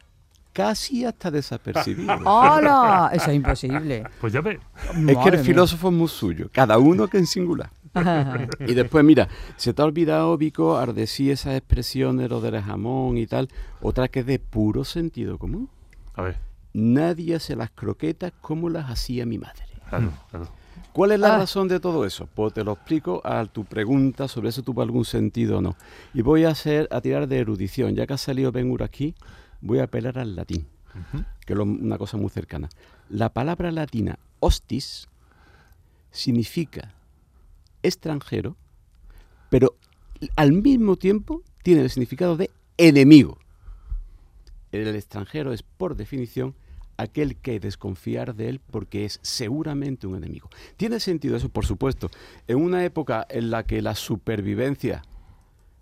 casi 0.52 1.06
hasta 1.06 1.32
desapercibido. 1.32 2.14
¡Hola! 2.26 3.10
Eso 3.14 3.32
es 3.32 3.38
imposible. 3.38 4.04
Pues 4.20 4.34
ya 4.34 4.42
ve. 4.42 4.60
Es 5.08 5.18
que 5.18 5.30
el 5.30 5.40
filósofo 5.40 5.90
es 5.90 5.94
muy 5.94 6.08
suyo, 6.08 6.50
cada 6.52 6.78
uno 6.78 7.08
que 7.08 7.18
en 7.18 7.26
singular. 7.26 7.70
y 8.60 8.74
después, 8.74 9.04
mira, 9.06 9.30
se 9.56 9.74
te 9.74 9.82
ha 9.82 9.86
olvidado, 9.86 10.38
Vico, 10.38 10.78
al 10.78 10.94
decir 10.94 11.32
esas 11.32 11.56
expresiones, 11.56 12.30
lo 12.30 12.42
del 12.42 12.62
jamón 12.62 13.18
y 13.18 13.28
tal, 13.28 13.48
otra 13.82 14.08
que 14.10 14.20
es 14.20 14.26
de 14.26 14.40
puro 14.40 14.84
sentido 14.84 15.38
común. 15.38 15.70
A 16.16 16.22
ver. 16.22 16.38
Nadie 16.74 17.36
hace 17.36 17.56
las 17.56 17.72
croquetas 17.72 18.34
como 18.42 18.70
las 18.70 18.90
hacía 18.90 19.26
mi 19.26 19.38
madre. 19.38 19.67
¿Cuál 20.94 21.12
es 21.12 21.20
la 21.20 21.36
ah. 21.36 21.38
razón 21.40 21.68
de 21.68 21.80
todo 21.80 22.06
eso? 22.06 22.28
Pues 22.34 22.54
te 22.54 22.64
lo 22.64 22.74
explico 22.74 23.22
a 23.24 23.46
tu 23.46 23.66
pregunta 23.66 24.28
sobre 24.28 24.52
si 24.52 24.62
tuvo 24.64 24.82
algún 24.82 25.06
sentido 25.06 25.60
o 25.60 25.62
no. 25.62 25.76
Y 26.14 26.22
voy 26.22 26.46
a 26.46 26.50
hacer, 26.50 26.88
a 26.92 27.02
tirar 27.02 27.28
de 27.28 27.38
erudición. 27.38 27.96
Ya 27.96 28.08
que 28.08 28.14
ha 28.14 28.18
salido 28.18 28.52
Ben 28.52 28.76
aquí, 28.82 29.16
voy 29.62 29.80
a 29.80 29.84
apelar 29.84 30.18
al 30.18 30.36
latín, 30.36 30.68
que 31.46 31.54
es 31.54 31.60
una 31.60 31.98
cosa 31.98 32.18
muy 32.18 32.30
cercana. 32.30 32.70
La 33.10 33.30
palabra 33.30 33.72
latina 33.72 34.18
hostis 34.40 35.08
significa 36.12 36.94
extranjero, 37.84 38.58
pero 39.50 39.76
al 40.36 40.52
mismo 40.52 40.96
tiempo 40.96 41.44
tiene 41.64 41.82
el 41.82 41.90
significado 41.90 42.38
de 42.38 42.50
enemigo. 42.78 43.38
El 44.72 44.88
extranjero 44.96 45.54
es, 45.54 45.64
por 45.64 45.96
definición, 45.96 46.56
aquel 46.98 47.38
que 47.38 47.60
desconfiar 47.60 48.36
de 48.36 48.50
él 48.50 48.60
porque 48.60 49.06
es 49.06 49.20
seguramente 49.22 50.08
un 50.08 50.16
enemigo. 50.16 50.50
Tiene 50.76 51.00
sentido 51.00 51.38
eso, 51.38 51.50
por 51.50 51.66
supuesto. 51.66 52.10
En 52.48 52.58
una 52.58 52.84
época 52.84 53.26
en 53.30 53.52
la 53.52 53.64
que 53.64 53.82
la 53.82 53.96
supervivencia 53.96 55.04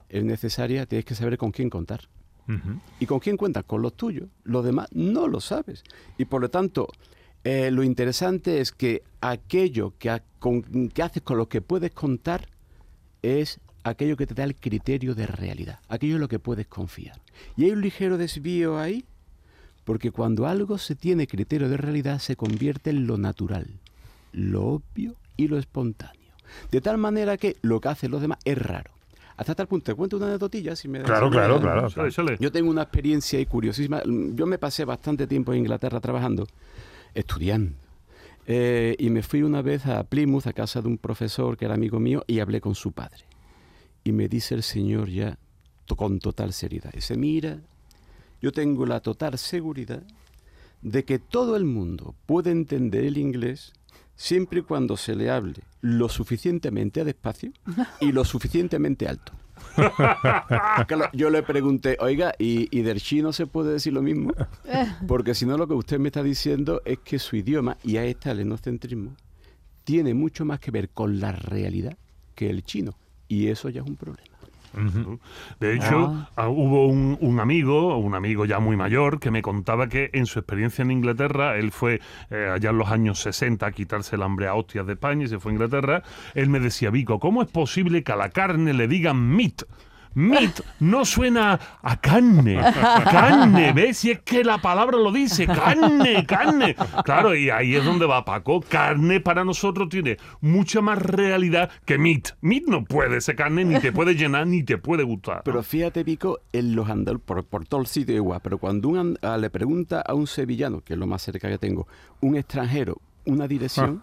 es 0.10 0.24
necesaria, 0.24 0.86
tienes 0.86 1.06
que 1.06 1.16
saber 1.16 1.38
con 1.38 1.52
quién 1.52 1.70
contar. 1.70 2.10
¿Y 3.00 3.08
con 3.08 3.20
quién 3.20 3.38
cuentas? 3.38 3.64
Con 3.64 3.82
los 3.82 3.96
tuyos. 3.96 4.30
Lo 4.44 4.62
demás 4.62 4.88
no 4.92 5.28
lo 5.28 5.42
sabes. 5.42 5.84
Y 6.20 6.26
por 6.26 6.42
lo 6.42 6.50
tanto, 6.50 6.90
eh, 7.44 7.72
lo 7.72 7.84
interesante 7.84 8.62
es 8.62 8.72
que 8.72 9.02
aquello 9.20 9.94
que, 9.98 10.22
que 10.94 11.02
haces 11.02 11.24
con 11.24 11.38
lo 11.38 11.50
que 11.50 11.62
puedes 11.62 11.92
contar 11.92 12.48
es 13.24 13.60
aquello 13.84 14.16
que 14.16 14.28
te 14.28 14.34
da 14.34 14.44
el 14.44 14.56
criterio 14.56 15.16
de 15.16 15.28
realidad, 15.28 15.80
aquello 15.88 16.16
en 16.16 16.22
lo 16.22 16.28
que 16.28 16.40
puedes 16.40 16.68
confiar. 16.68 17.20
Y 17.56 17.66
hay 17.66 17.72
un 17.72 17.82
ligero 17.82 18.18
desvío 18.18 18.78
ahí 18.78 19.06
porque 19.86 20.12
cuando 20.12 20.48
algo 20.48 20.78
se 20.78 20.96
tiene 20.96 21.28
criterio 21.28 21.70
de 21.70 21.78
realidad 21.78 22.20
se 22.20 22.36
convierte 22.36 22.90
en 22.90 23.08
lo 23.08 23.18
natural, 23.18 23.68
lo 24.34 24.66
obvio 24.66 25.16
y 25.38 25.48
lo 25.48 25.58
espontáneo. 25.58 26.34
De 26.72 26.82
tal 26.82 26.98
manera 26.98 27.38
que 27.38 27.56
lo 27.62 27.80
que 27.80 27.90
hacen 27.90 28.12
los 28.12 28.22
demás 28.22 28.40
es 28.44 28.58
raro. 28.58 28.92
Hasta 29.38 29.54
tal 29.54 29.68
punto, 29.68 29.86
te 29.86 29.96
cuento 29.96 30.18
una 30.18 30.28
anécdotilla 30.28 30.76
si 30.76 30.88
me 30.88 31.02
Claro, 31.02 31.30
claro, 31.30 31.60
claro, 31.60 31.90
Yo 32.40 32.52
tengo 32.52 32.70
una 32.70 32.84
experiencia 32.84 33.44
curiosísima. 33.46 34.02
Yo 34.06 34.46
me 34.46 34.58
pasé 34.58 34.86
bastante 34.86 35.28
tiempo 35.28 35.54
en 35.54 35.60
Inglaterra 35.60 36.00
trabajando 36.00 36.48
estudiando. 37.14 37.76
Eh, 38.48 38.96
y 38.98 39.10
me 39.10 39.24
fui 39.24 39.42
una 39.44 39.62
vez 39.62 39.88
a 39.88 40.04
Plymouth, 40.04 40.48
a 40.48 40.54
casa 40.54 40.82
de 40.82 40.88
un 40.88 40.98
profesor 40.98 41.58
que 41.58 41.66
era 41.66 41.74
amigo 41.74 42.00
mío, 42.00 42.24
y 42.28 42.40
hablé 42.40 42.62
con 42.62 42.76
su 42.76 42.92
padre. 42.92 43.26
Y 44.04 44.12
me 44.12 44.28
dice 44.28 44.56
el 44.56 44.64
señor 44.64 45.10
ya 45.10 45.38
con 45.96 46.20
total 46.20 46.54
seriedad, 46.54 46.92
dice, 46.92 47.16
mira, 47.16 47.60
yo 48.46 48.52
tengo 48.52 48.86
la 48.86 49.00
total 49.00 49.40
seguridad 49.40 50.04
de 50.84 51.04
que 51.04 51.18
todo 51.18 51.56
el 51.56 51.66
mundo 51.66 52.14
puede 52.28 52.52
entender 52.52 53.04
el 53.04 53.18
inglés 53.18 53.74
siempre 54.16 54.60
y 54.60 54.62
cuando 54.62 54.98
se 54.98 55.16
le 55.16 55.32
hable 55.32 55.64
lo 55.82 56.10
suficientemente 56.10 57.04
despacio 57.04 57.52
y 58.00 58.12
lo 58.12 58.24
suficientemente 58.24 59.08
alto. 59.08 59.34
Yo 61.14 61.32
le 61.32 61.42
pregunté, 61.42 61.98
oiga, 62.00 62.36
¿y, 62.38 62.68
¿y 62.70 62.84
del 62.84 63.02
chino 63.02 63.34
se 63.34 63.48
puede 63.48 63.74
decir 63.74 63.94
lo 63.94 64.04
mismo? 64.04 64.32
Porque 65.08 65.34
si 65.34 65.48
no, 65.48 65.58
lo 65.58 65.68
que 65.68 65.74
usted 65.74 65.98
me 65.98 66.10
está 66.10 66.22
diciendo 66.22 66.84
es 66.86 67.00
que 67.00 67.18
su 67.18 67.38
idioma, 67.38 67.78
y 67.84 67.98
ahí 67.98 68.12
está 68.12 68.30
el 68.30 68.42
etnocentrismo, 68.42 69.16
tiene 69.86 70.14
mucho 70.14 70.46
más 70.46 70.60
que 70.60 70.70
ver 70.70 70.90
con 70.90 71.20
la 71.20 71.32
realidad 71.32 71.98
que 72.36 72.48
el 72.48 72.64
chino. 72.64 72.96
Y 73.28 73.48
eso 73.48 73.70
ya 73.70 73.82
es 73.82 73.88
un 73.88 73.96
problema. 73.96 74.35
De 75.60 75.76
hecho, 75.76 76.28
ah, 76.36 76.50
hubo 76.50 76.88
un, 76.88 77.18
un 77.20 77.40
amigo, 77.40 77.98
un 77.98 78.16
amigo 78.16 78.46
ya 78.46 78.60
muy 78.60 78.76
mayor, 78.76 79.20
que 79.20 79.32
me 79.32 79.42
contaba 79.42 79.88
que 79.88 80.10
en 80.14 80.26
su 80.26 80.40
experiencia 80.40 80.82
en 80.84 80.92
Inglaterra, 80.92 81.58
él 81.58 81.72
fue 81.72 82.02
eh, 82.30 82.52
allá 82.54 82.70
en 82.70 82.78
los 82.78 82.90
años 82.90 83.20
60 83.20 83.66
a 83.66 83.72
quitarse 83.72 84.16
el 84.16 84.24
hambre 84.24 84.48
a 84.48 84.56
hostias 84.56 84.86
de 84.86 84.94
España 84.94 85.26
y 85.26 85.28
se 85.28 85.40
fue 85.40 85.52
a 85.52 85.56
Inglaterra. 85.56 86.04
Él 86.34 86.50
me 86.50 86.60
decía, 86.60 86.90
Vico, 86.90 87.20
¿cómo 87.20 87.42
es 87.42 87.50
posible 87.50 88.04
que 88.04 88.12
a 88.12 88.16
la 88.16 88.30
carne 88.30 88.74
le 88.74 88.88
digan 88.88 89.36
meat? 89.36 89.64
Meat 90.16 90.62
no 90.80 91.04
suena 91.04 91.60
a 91.82 92.00
carne. 92.00 92.56
Carne, 92.56 93.74
¿ves? 93.74 93.98
Si 93.98 94.12
es 94.12 94.22
que 94.22 94.44
la 94.44 94.58
palabra 94.58 94.98
lo 94.98 95.12
dice, 95.12 95.46
carne, 95.46 96.26
carne. 96.26 96.76
Claro, 97.04 97.36
y 97.36 97.50
ahí 97.50 97.76
es 97.76 97.84
donde 97.84 98.06
va 98.06 98.24
Paco. 98.24 98.62
Carne 98.62 99.20
para 99.20 99.44
nosotros 99.44 99.90
tiene 99.90 100.18
mucha 100.40 100.82
más 100.82 101.00
realidad 101.00 101.70
que 101.86 101.98
meat. 101.98 102.30
Meat 102.42 102.64
no 102.68 102.86
puede 102.86 103.20
ser 103.20 103.36
carne, 103.36 103.66
ni 103.66 103.80
te 103.80 103.92
puede 103.92 104.16
llenar, 104.16 104.48
ni 104.48 104.64
te 104.64 104.78
puede 104.78 105.04
gustar. 105.04 105.42
Pero 105.44 105.62
fíjate, 105.62 106.06
Pico, 106.06 106.40
en 106.54 106.76
los 106.76 106.90
andaluces, 106.90 107.26
por, 107.26 107.44
por 107.46 107.68
todo 107.68 107.82
el 107.82 107.88
sitio 107.88 108.16
igual, 108.16 108.40
pero 108.42 108.58
cuando 108.58 108.90
un 108.90 109.20
ah, 109.22 109.38
le 109.38 109.50
pregunta 109.50 110.02
a 110.02 110.14
un 110.14 110.28
sevillano, 110.28 110.82
que 110.82 110.94
es 110.94 111.00
lo 111.00 111.08
más 111.08 111.22
cerca 111.22 111.50
que 111.50 111.58
tengo, 111.58 111.88
un 112.22 112.38
extranjero, 112.38 113.02
una 113.26 113.48
dirección, 113.48 114.02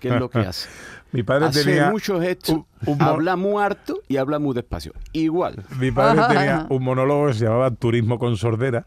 ¿qué 0.00 0.08
es 0.08 0.14
lo 0.20 0.28
que 0.30 0.38
hace? 0.40 0.68
Mi 1.12 1.22
padre 1.22 1.46
Hace 1.46 1.64
tenía 1.64 1.90
muchos 1.90 2.20
gestos, 2.22 2.54
un- 2.56 2.66
un 2.86 3.02
habla 3.02 3.34
muy 3.36 3.62
harto 3.62 4.00
y 4.08 4.18
habla 4.18 4.38
muy 4.38 4.54
despacio. 4.54 4.92
Igual. 5.12 5.64
Mi 5.80 5.90
padre 5.90 6.20
Ajá, 6.20 6.28
tenía 6.28 6.56
ajá. 6.58 6.66
un 6.70 6.84
monólogo 6.84 7.28
que 7.28 7.34
se 7.34 7.44
llamaba 7.46 7.70
Turismo 7.70 8.18
con 8.18 8.36
sordera 8.36 8.86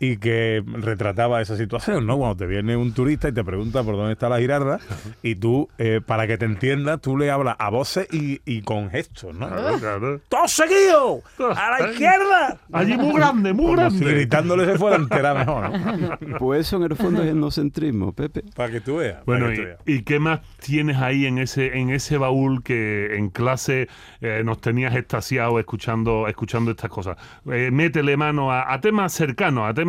y 0.00 0.16
que 0.16 0.62
retrataba 0.66 1.40
esa 1.40 1.56
situación, 1.56 2.06
¿no? 2.06 2.18
Cuando 2.18 2.36
te 2.36 2.46
viene 2.46 2.76
un 2.76 2.92
turista 2.92 3.28
y 3.28 3.32
te 3.32 3.44
pregunta 3.44 3.82
por 3.82 3.96
dónde 3.96 4.12
está 4.12 4.28
la 4.28 4.38
girarda 4.38 4.80
y 5.22 5.36
tú, 5.36 5.68
eh, 5.78 6.00
para 6.04 6.26
que 6.26 6.36
te 6.36 6.44
entienda, 6.44 6.98
tú 6.98 7.16
le 7.16 7.30
hablas 7.30 7.56
a 7.58 7.70
voces 7.70 8.06
y, 8.12 8.40
y 8.44 8.62
con 8.62 8.90
gestos, 8.90 9.34
¿no? 9.34 9.48
Claro, 9.48 9.78
claro. 9.78 10.20
¡Todo 10.28 10.48
seguido! 10.48 11.22
¡A 11.56 11.78
la 11.78 11.90
izquierda! 11.90 12.58
Allí 12.72 12.96
muy 12.96 13.14
grande, 13.14 13.52
muy 13.52 13.74
Como 13.74 13.90
si 13.90 13.98
grande. 13.98 14.14
gritándole 14.14 14.66
se 14.66 14.78
fuera 14.78 14.96
entera 14.96 15.32
mejor, 15.34 15.70
¿no? 15.70 16.38
Pues 16.38 16.66
eso 16.66 16.76
en 16.76 16.82
el 16.90 16.96
fondo 16.96 17.22
es 17.22 17.28
etnocentrismo, 17.30 18.12
Pepe. 18.12 18.42
Para 18.54 18.70
que 18.72 18.80
tú 18.80 18.96
veas. 18.96 19.24
Bueno, 19.24 19.50
y, 19.52 19.54
que 19.54 19.56
tú 19.60 19.66
veas. 19.68 19.78
y 19.86 20.02
qué 20.02 20.18
más 20.18 20.40
tienes 20.58 20.96
ahí 20.98 21.26
en 21.26 21.38
ese 21.38 21.78
en 21.78 21.90
ese 21.90 22.18
baúl 22.18 22.62
que 22.62 23.16
en 23.16 23.30
clase 23.30 23.88
eh, 24.20 24.42
nos 24.44 24.60
tenías 24.60 24.94
extasiados 24.96 25.58
escuchando 25.60 26.26
escuchando 26.28 26.72
estas 26.72 26.90
cosas? 26.90 27.16
Eh, 27.50 27.70
métele 27.72 28.16
mano 28.16 28.50
a, 28.52 28.72
a 28.72 28.80
temas 28.80 29.12
cercanos, 29.12 29.68
a 29.68 29.74
temas, 29.74 29.83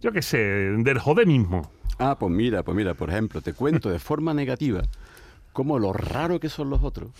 yo 0.00 0.12
qué 0.12 0.22
sé, 0.22 0.38
del 0.38 0.98
joder 0.98 1.26
mismo. 1.26 1.70
Ah, 1.98 2.16
pues 2.18 2.30
mira, 2.30 2.62
pues 2.62 2.76
mira, 2.76 2.94
por 2.94 3.10
ejemplo, 3.10 3.40
te 3.40 3.52
cuento 3.52 3.90
de 3.90 3.98
forma 3.98 4.32
negativa 4.32 4.82
cómo 5.52 5.78
lo 5.78 5.92
raro 5.92 6.38
que 6.38 6.48
son 6.48 6.70
los 6.70 6.82
otros 6.82 7.10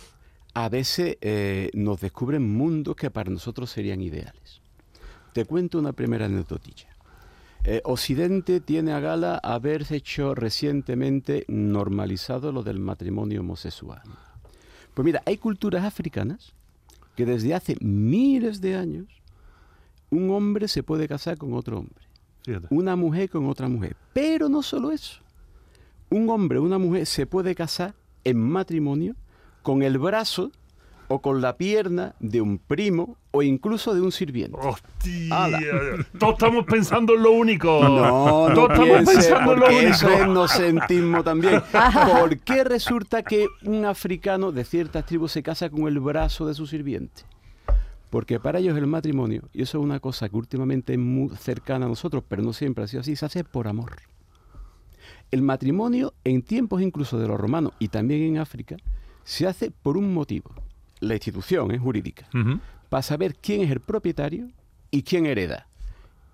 a 0.55 0.69
veces 0.69 1.19
eh, 1.21 1.71
nos 1.75 2.01
descubren 2.01 2.57
mundos 2.57 2.97
que 2.97 3.11
para 3.11 3.31
nosotros 3.31 3.71
serían 3.71 4.01
ideales. 4.01 4.61
Te 5.33 5.45
cuento 5.45 5.79
una 5.79 5.93
primera 5.93 6.27
anecdotilla. 6.27 6.89
Eh, 7.65 7.81
Occidente 7.85 8.61
tiene 8.61 8.93
a 8.93 8.99
gala 8.99 9.41
haberse 9.43 9.97
hecho 9.97 10.35
recientemente 10.35 11.45
normalizado 11.49 12.51
lo 12.51 12.63
del 12.63 12.81
matrimonio 12.81 13.41
homosexual. 13.41 14.03
Pues 14.95 15.05
mira, 15.05 15.23
hay 15.27 15.37
culturas 15.37 15.85
africanas 15.85 16.55
que 17.15 17.25
desde 17.25 17.55
hace 17.55 17.77
miles 17.81 18.61
de 18.61 18.77
años 18.77 19.07
un 20.11 20.31
hombre 20.31 20.67
se 20.67 20.83
puede 20.83 21.07
casar 21.07 21.37
con 21.37 21.53
otro 21.53 21.79
hombre 21.79 22.08
Fíjate. 22.45 22.67
una 22.71 22.97
mujer 22.97 23.29
con 23.31 23.47
otra 23.49 23.69
mujer. 23.69 23.97
Pero 24.13 24.49
no 24.49 24.63
solo 24.63 24.91
eso. 24.91 25.21
Un 26.11 26.29
hombre 26.31 26.59
o 26.59 26.63
una 26.63 26.79
mujer 26.79 27.07
se 27.07 27.27
puede 27.27 27.55
casar 27.55 27.95
en 28.25 28.39
matrimonio 28.41 29.15
con 29.63 29.83
el 29.83 29.99
brazo 29.99 30.51
o 31.11 31.21
con 31.21 31.41
la 31.41 31.57
pierna 31.57 32.15
de 32.21 32.41
un 32.43 32.59
primo 32.59 33.17
o 33.31 33.43
incluso 33.43 33.95
de 33.95 34.01
un 34.03 34.13
sirviente. 34.13 34.59
¡Hostia! 34.61 35.45
Ala. 35.45 35.61
Todos 36.19 36.35
estamos 36.35 36.65
pensando 36.67 37.15
en 37.15 37.23
lo 37.23 37.33
único. 37.33 37.81
No, 37.83 38.49
no 38.49 38.55
Todos 38.55 38.71
estamos 38.71 38.89
piense, 38.91 39.13
pensando 39.15 39.53
en 39.53 39.59
lo 39.61 39.65
porque 39.67 39.89
eso 39.89 40.07
es 40.09 40.15
único. 40.15 40.25
etnocentismo 40.25 41.25
también. 41.25 41.63
¿Por 42.21 42.39
qué 42.41 42.65
resulta 42.65 43.23
que 43.23 43.47
un 43.65 43.85
africano 43.87 44.53
de 44.53 44.65
ciertas 44.65 45.07
tribus 45.07 45.33
se 45.33 45.43
casa 45.43 45.71
con 45.71 45.87
el 45.89 45.99
brazo 46.01 46.47
de 46.47 46.55
su 46.55 46.67
sirviente? 46.67 47.23
Porque 48.11 48.41
para 48.41 48.59
ellos 48.59 48.77
el 48.77 48.87
matrimonio, 48.87 49.49
y 49.53 49.63
eso 49.63 49.79
es 49.79 49.85
una 49.85 50.01
cosa 50.01 50.29
que 50.29 50.37
últimamente 50.37 50.95
es 50.95 50.99
muy 50.99 51.29
cercana 51.37 51.87
a 51.87 51.89
nosotros, 51.89 52.25
pero 52.27 52.43
no 52.43 52.53
siempre 52.53 52.85
ha 52.85 52.87
sido 52.87 53.03
así, 53.03 53.17
se 53.17 53.27
hace 53.27 53.45
por 53.45 53.69
amor. 53.69 53.97
El 55.31 55.43
matrimonio, 55.43 56.15
en 56.25 56.43
tiempos 56.43 56.81
incluso 56.81 57.19
de 57.19 57.29
los 57.29 57.39
romanos 57.39 57.73
y 57.79 57.89
también 57.89 58.23
en 58.23 58.39
África, 58.39 58.77
se 59.25 59.47
hace 59.47 59.71
por 59.71 59.99
un 59.99 60.15
motivo. 60.15 60.51
La 61.01 61.15
institución 61.15 61.71
es 61.71 61.81
jurídica 61.81 62.29
para 62.89 63.03
saber 63.03 63.37
quién 63.37 63.61
es 63.61 63.71
el 63.71 63.81
propietario 63.81 64.49
y 64.91 65.03
quién 65.03 65.27
hereda. 65.27 65.69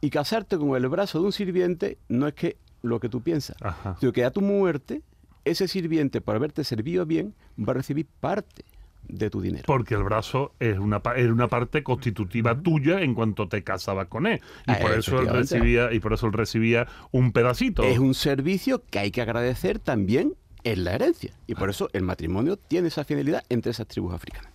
Y 0.00 0.10
casarte 0.10 0.56
con 0.56 0.76
el 0.76 0.88
brazo 0.88 1.18
de 1.18 1.26
un 1.26 1.32
sirviente 1.32 1.98
no 2.08 2.28
es 2.28 2.34
que 2.34 2.56
lo 2.82 3.00
que 3.00 3.08
tú 3.08 3.20
piensas, 3.20 3.56
Ajá. 3.60 3.96
sino 3.98 4.12
que 4.12 4.24
a 4.24 4.30
tu 4.30 4.42
muerte, 4.42 5.02
ese 5.44 5.66
sirviente, 5.66 6.20
por 6.20 6.36
haberte 6.36 6.62
servido 6.62 7.04
bien, 7.04 7.34
va 7.58 7.72
a 7.72 7.74
recibir 7.74 8.06
parte 8.20 8.64
de 9.08 9.30
tu 9.30 9.40
dinero. 9.40 9.64
Porque 9.66 9.94
el 9.94 10.02
brazo 10.02 10.54
es 10.60 10.78
una, 10.78 11.02
es 11.16 11.28
una 11.30 11.48
parte 11.48 11.82
constitutiva 11.82 12.60
tuya 12.60 13.00
en 13.00 13.14
cuanto 13.14 13.48
te 13.48 13.62
casabas 13.62 14.08
con 14.08 14.26
él. 14.26 14.40
Y 14.66 14.72
Ah, 14.72 14.78
por 14.80 14.92
eso 14.92 15.20
él 15.20 15.28
recibía, 15.28 15.92
y 15.92 16.00
por 16.00 16.12
eso 16.12 16.26
él 16.26 16.32
recibía 16.32 16.86
un 17.10 17.32
pedacito. 17.32 17.82
Es 17.82 17.98
un 17.98 18.14
servicio 18.14 18.82
que 18.90 18.98
hay 18.98 19.10
que 19.10 19.22
agradecer 19.22 19.78
también 19.78 20.34
en 20.64 20.84
la 20.84 20.94
herencia. 20.94 21.32
Y 21.46 21.54
por 21.54 21.70
eso 21.70 21.88
el 21.92 22.02
matrimonio 22.02 22.56
tiene 22.56 22.88
esa 22.88 23.04
finalidad 23.04 23.42
entre 23.48 23.70
esas 23.72 23.86
tribus 23.86 24.14
africanas. 24.14 24.50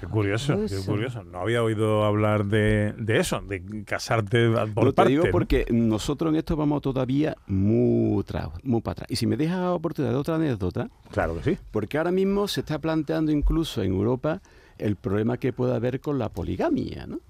Qué 0.00 0.06
curioso, 0.06 0.56
qué 0.68 0.76
Curioso. 0.86 1.22
No 1.24 1.40
había 1.40 1.62
oído 1.62 2.04
hablar 2.04 2.46
de, 2.46 2.92
de 2.98 3.18
eso, 3.18 3.40
de 3.40 3.84
casarte 3.84 4.50
por 4.74 4.84
Lo 4.84 4.92
te 4.92 4.96
parte. 4.96 5.10
digo 5.12 5.24
¿no? 5.26 5.30
porque 5.30 5.66
nosotros 5.70 6.30
en 6.32 6.36
esto 6.36 6.56
vamos 6.56 6.82
todavía 6.82 7.36
muy, 7.46 8.22
tra- 8.24 8.50
muy 8.62 8.80
para 8.80 8.92
atrás. 8.92 9.10
Y 9.10 9.16
si 9.16 9.26
me 9.26 9.36
dejas 9.36 9.58
la 9.58 9.72
oportunidad 9.72 10.12
de 10.12 10.18
otra 10.18 10.36
anécdota, 10.36 10.88
Claro 11.10 11.36
que 11.36 11.42
sí. 11.54 11.58
Porque 11.70 11.98
ahora 11.98 12.10
mismo 12.12 12.48
se 12.48 12.60
está 12.60 12.78
planteando 12.78 13.30
incluso 13.32 13.82
en 13.82 13.92
Europa 13.92 14.40
el 14.78 14.96
problema 14.96 15.36
que 15.36 15.52
puede 15.52 15.74
haber 15.74 16.00
con 16.00 16.18
la 16.18 16.28
poligamia, 16.30 17.06
¿no? 17.06 17.20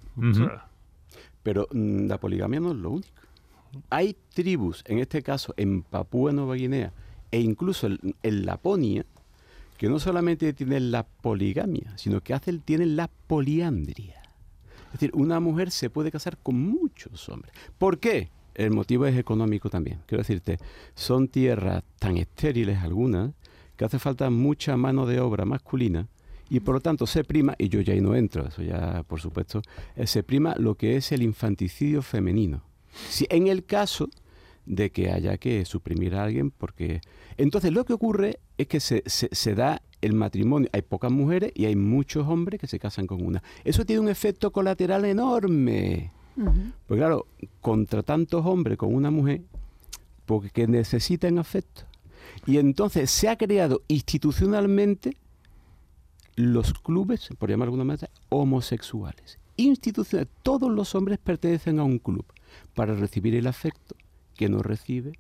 Pero 1.42 1.68
mm, 1.72 2.06
la 2.06 2.18
poligamia 2.18 2.60
no 2.60 2.70
es 2.70 2.76
lo 2.78 2.90
único. 2.90 3.08
Hay 3.90 4.16
tribus, 4.32 4.82
en 4.86 4.98
este 4.98 5.22
caso 5.22 5.52
en 5.56 5.82
Papúa 5.82 6.32
Nueva 6.32 6.54
Guinea 6.54 6.92
e 7.30 7.40
incluso 7.40 7.88
en, 7.88 7.98
en 8.22 8.46
Laponia, 8.46 9.04
que 9.76 9.88
no 9.88 9.98
solamente 9.98 10.52
tienen 10.52 10.90
la 10.90 11.04
poligamia, 11.04 11.96
sino 11.96 12.20
que 12.20 12.34
hacen, 12.34 12.60
tienen 12.60 12.96
la 12.96 13.08
poliandria. 13.26 14.22
Es 14.86 15.00
decir, 15.00 15.10
una 15.14 15.40
mujer 15.40 15.70
se 15.70 15.90
puede 15.90 16.10
casar 16.10 16.38
con 16.38 16.56
muchos 16.56 17.28
hombres. 17.28 17.52
¿Por 17.78 17.98
qué? 17.98 18.30
El 18.54 18.70
motivo 18.70 19.06
es 19.06 19.16
económico 19.16 19.68
también. 19.68 20.00
Quiero 20.06 20.22
decirte, 20.22 20.58
son 20.94 21.26
tierras 21.26 21.82
tan 21.98 22.16
estériles 22.16 22.78
algunas 22.78 23.32
que 23.76 23.84
hace 23.84 23.98
falta 23.98 24.30
mucha 24.30 24.76
mano 24.76 25.06
de 25.06 25.18
obra 25.18 25.44
masculina 25.44 26.06
y 26.48 26.60
por 26.60 26.76
lo 26.76 26.80
tanto 26.80 27.06
se 27.06 27.24
prima, 27.24 27.56
y 27.58 27.68
yo 27.68 27.80
ya 27.80 27.94
ahí 27.94 28.00
no 28.00 28.14
entro, 28.14 28.46
eso 28.46 28.62
ya 28.62 29.02
por 29.04 29.20
supuesto, 29.20 29.62
eh, 29.96 30.06
se 30.06 30.22
prima 30.22 30.54
lo 30.56 30.76
que 30.76 30.96
es 30.96 31.10
el 31.10 31.22
infanticidio 31.22 32.02
femenino. 32.02 32.62
Si 33.08 33.26
en 33.30 33.48
el 33.48 33.64
caso 33.64 34.08
de 34.66 34.90
que 34.90 35.10
haya 35.10 35.36
que 35.38 35.64
suprimir 35.64 36.14
a 36.14 36.24
alguien, 36.24 36.50
porque 36.50 37.00
entonces 37.36 37.72
lo 37.72 37.84
que 37.84 37.92
ocurre 37.92 38.38
es 38.58 38.66
que 38.66 38.80
se, 38.80 39.02
se- 39.06 39.28
se 39.32 39.54
da 39.54 39.82
el 40.00 40.12
matrimonio, 40.14 40.68
hay 40.72 40.82
pocas 40.82 41.10
mujeres 41.10 41.52
y 41.54 41.64
hay 41.66 41.76
muchos 41.76 42.26
hombres 42.28 42.60
que 42.60 42.66
se 42.66 42.78
casan 42.78 43.06
con 43.06 43.24
una. 43.24 43.42
Eso 43.64 43.84
tiene 43.84 44.00
un 44.00 44.08
efecto 44.08 44.52
colateral 44.52 45.04
enorme. 45.04 46.12
Pues 46.86 46.98
claro, 46.98 47.26
contra 47.60 48.02
tantos 48.02 48.44
hombres 48.44 48.76
con 48.76 48.92
una 48.94 49.10
mujer, 49.10 49.42
porque 50.26 50.50
que 50.50 50.66
necesitan 50.66 51.38
afecto. 51.38 51.82
Y 52.46 52.58
entonces 52.58 53.10
se 53.10 53.28
ha 53.28 53.36
creado 53.36 53.82
institucionalmente 53.88 55.16
los 56.36 56.72
clubes, 56.74 57.28
por 57.38 57.48
llamar 57.50 57.66
de 57.66 57.70
alguna 57.70 57.84
manera, 57.84 58.10
homosexuales. 58.28 59.38
Institucionales. 59.56 60.28
Todos 60.42 60.70
los 60.72 60.94
hombres 60.96 61.18
pertenecen 61.18 61.78
a 61.78 61.84
un 61.84 61.98
club 61.98 62.24
para 62.74 62.94
recibir 62.94 63.34
el 63.36 63.46
afecto 63.46 63.94
que 64.36 64.48
no 64.48 64.62
recibe 64.62 65.12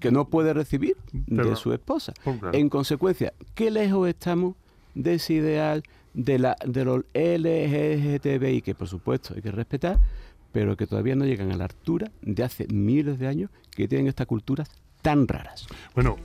que 0.00 0.10
no 0.10 0.28
puede 0.28 0.54
recibir 0.54 0.96
Pero- 1.28 1.50
de 1.50 1.56
su 1.56 1.74
esposa. 1.74 2.14
Pues 2.24 2.38
claro. 2.40 2.56
En 2.56 2.70
consecuencia, 2.70 3.34
¿qué 3.54 3.70
lejos 3.70 4.08
estamos 4.08 4.54
de 4.94 5.14
ese 5.14 5.34
ideal 5.34 5.82
de, 6.14 6.38
la, 6.38 6.56
de 6.66 6.84
los 6.86 7.04
LGTBI, 7.12 8.62
que 8.62 8.74
por 8.74 8.88
supuesto 8.88 9.34
hay 9.34 9.42
que 9.42 9.50
respetar, 9.52 9.98
pero 10.52 10.74
que 10.76 10.86
todavía 10.86 11.14
no 11.16 11.26
llegan 11.26 11.52
a 11.52 11.56
la 11.56 11.64
altura 11.64 12.10
de 12.22 12.42
hace 12.42 12.66
miles 12.68 13.18
de 13.18 13.26
años 13.28 13.50
que 13.70 13.86
tienen 13.88 14.06
estas 14.08 14.26
culturas 14.26 14.70
tan 15.02 15.28
raras? 15.28 15.66
Bueno. 15.94 16.16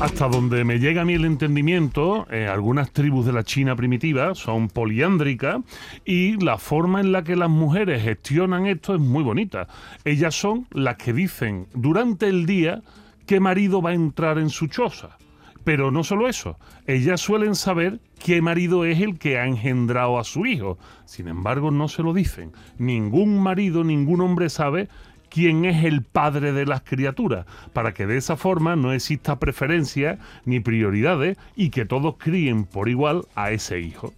Hasta 0.00 0.28
donde 0.28 0.64
me 0.64 0.78
llega 0.78 1.02
a 1.02 1.04
mí 1.04 1.12
el 1.12 1.26
entendimiento, 1.26 2.26
eh, 2.30 2.46
algunas 2.46 2.90
tribus 2.90 3.26
de 3.26 3.34
la 3.34 3.44
China 3.44 3.76
primitiva 3.76 4.34
son 4.34 4.68
poliándricas 4.68 5.58
y 6.06 6.42
la 6.42 6.56
forma 6.56 7.02
en 7.02 7.12
la 7.12 7.22
que 7.22 7.36
las 7.36 7.50
mujeres 7.50 8.02
gestionan 8.02 8.64
esto 8.66 8.94
es 8.94 9.00
muy 9.00 9.22
bonita. 9.22 9.68
Ellas 10.06 10.34
son 10.34 10.66
las 10.70 10.96
que 10.96 11.12
dicen 11.12 11.66
durante 11.74 12.28
el 12.28 12.46
día 12.46 12.80
qué 13.26 13.40
marido 13.40 13.82
va 13.82 13.90
a 13.90 13.94
entrar 13.94 14.38
en 14.38 14.48
su 14.48 14.68
choza. 14.68 15.18
Pero 15.64 15.90
no 15.90 16.02
solo 16.02 16.28
eso, 16.28 16.58
ellas 16.86 17.20
suelen 17.20 17.54
saber 17.54 18.00
qué 18.24 18.40
marido 18.40 18.86
es 18.86 19.00
el 19.02 19.18
que 19.18 19.38
ha 19.38 19.46
engendrado 19.46 20.18
a 20.18 20.24
su 20.24 20.46
hijo. 20.46 20.78
Sin 21.04 21.28
embargo, 21.28 21.70
no 21.70 21.88
se 21.88 22.02
lo 22.02 22.14
dicen. 22.14 22.52
Ningún 22.78 23.38
marido, 23.38 23.84
ningún 23.84 24.22
hombre 24.22 24.48
sabe 24.48 24.88
quién 25.30 25.64
es 25.64 25.84
el 25.84 26.02
padre 26.02 26.52
de 26.52 26.66
las 26.66 26.82
criaturas, 26.82 27.46
para 27.72 27.94
que 27.94 28.06
de 28.06 28.16
esa 28.18 28.36
forma 28.36 28.76
no 28.76 28.92
exista 28.92 29.38
preferencia 29.38 30.18
ni 30.44 30.60
prioridades 30.60 31.38
y 31.56 31.70
que 31.70 31.84
todos 31.86 32.16
críen 32.18 32.64
por 32.64 32.88
igual 32.88 33.22
a 33.34 33.50
ese 33.52 33.80
hijo. 33.80 34.12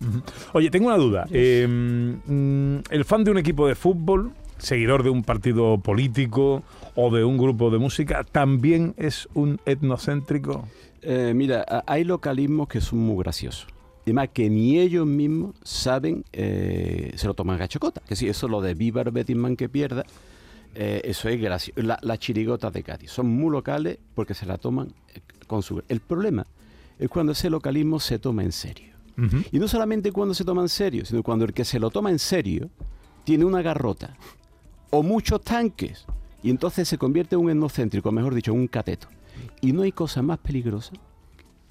Oye, 0.54 0.70
tengo 0.70 0.86
una 0.88 0.96
duda. 0.96 1.26
Eh, 1.30 1.66
mm, 1.68 2.76
¿El 2.90 3.04
fan 3.04 3.24
de 3.24 3.30
un 3.30 3.38
equipo 3.38 3.68
de 3.68 3.74
fútbol, 3.74 4.32
seguidor 4.58 5.02
de 5.02 5.10
un 5.10 5.22
partido 5.22 5.78
político 5.78 6.62
o 6.94 7.14
de 7.14 7.24
un 7.24 7.36
grupo 7.38 7.70
de 7.70 7.78
música, 7.78 8.24
también 8.24 8.94
es 8.96 9.28
un 9.34 9.60
etnocéntrico? 9.66 10.66
Eh, 11.02 11.32
mira, 11.34 11.64
a- 11.68 11.84
hay 11.86 12.04
localismos 12.04 12.68
que 12.68 12.80
son 12.80 13.00
muy 13.00 13.22
graciosos. 13.22 13.66
Y 14.04 14.12
más 14.12 14.30
que 14.30 14.50
ni 14.50 14.78
ellos 14.80 15.06
mismos 15.06 15.54
saben, 15.62 16.24
eh, 16.32 17.12
se 17.16 17.26
lo 17.26 17.34
toman 17.34 17.56
a 17.56 17.58
gachocota. 17.60 18.00
Que 18.08 18.16
si 18.16 18.28
eso 18.28 18.48
lo 18.48 18.60
de 18.60 18.74
Viva 18.74 19.02
el 19.02 19.10
Betisman 19.12 19.54
que 19.56 19.68
pierda, 19.68 20.04
eh, 20.74 21.00
eso 21.04 21.28
es 21.28 21.40
gracioso. 21.40 21.80
La- 21.82 21.98
Las 22.02 22.18
chirigotas 22.18 22.72
de 22.72 22.82
Cádiz 22.82 23.10
son 23.10 23.28
muy 23.28 23.50
locales 23.50 23.98
porque 24.14 24.34
se 24.34 24.46
la 24.46 24.58
toman 24.58 24.88
eh, 25.14 25.20
con 25.46 25.62
su... 25.62 25.82
El 25.88 26.00
problema 26.00 26.46
es 26.98 27.08
cuando 27.08 27.32
ese 27.32 27.50
localismo 27.50 28.00
se 28.00 28.18
toma 28.18 28.42
en 28.42 28.52
serio. 28.52 28.92
Y 29.52 29.58
no 29.58 29.68
solamente 29.68 30.10
cuando 30.10 30.32
se 30.34 30.42
toma 30.44 30.62
en 30.62 30.70
serio, 30.70 31.04
sino 31.04 31.22
cuando 31.22 31.44
el 31.44 31.52
que 31.52 31.64
se 31.66 31.78
lo 31.78 31.90
toma 31.90 32.10
en 32.10 32.18
serio 32.18 32.70
tiene 33.24 33.44
una 33.44 33.60
garrota 33.60 34.16
o 34.90 35.02
muchos 35.02 35.42
tanques 35.42 36.06
y 36.42 36.48
entonces 36.50 36.88
se 36.88 36.96
convierte 36.98 37.34
en 37.36 37.42
un 37.42 37.50
etnocéntrico, 37.50 38.10
mejor 38.10 38.34
dicho, 38.34 38.52
en 38.52 38.60
un 38.60 38.66
cateto. 38.68 39.08
Y 39.60 39.72
no 39.72 39.82
hay 39.82 39.92
cosa 39.92 40.22
más 40.22 40.38
peligrosa 40.38 40.92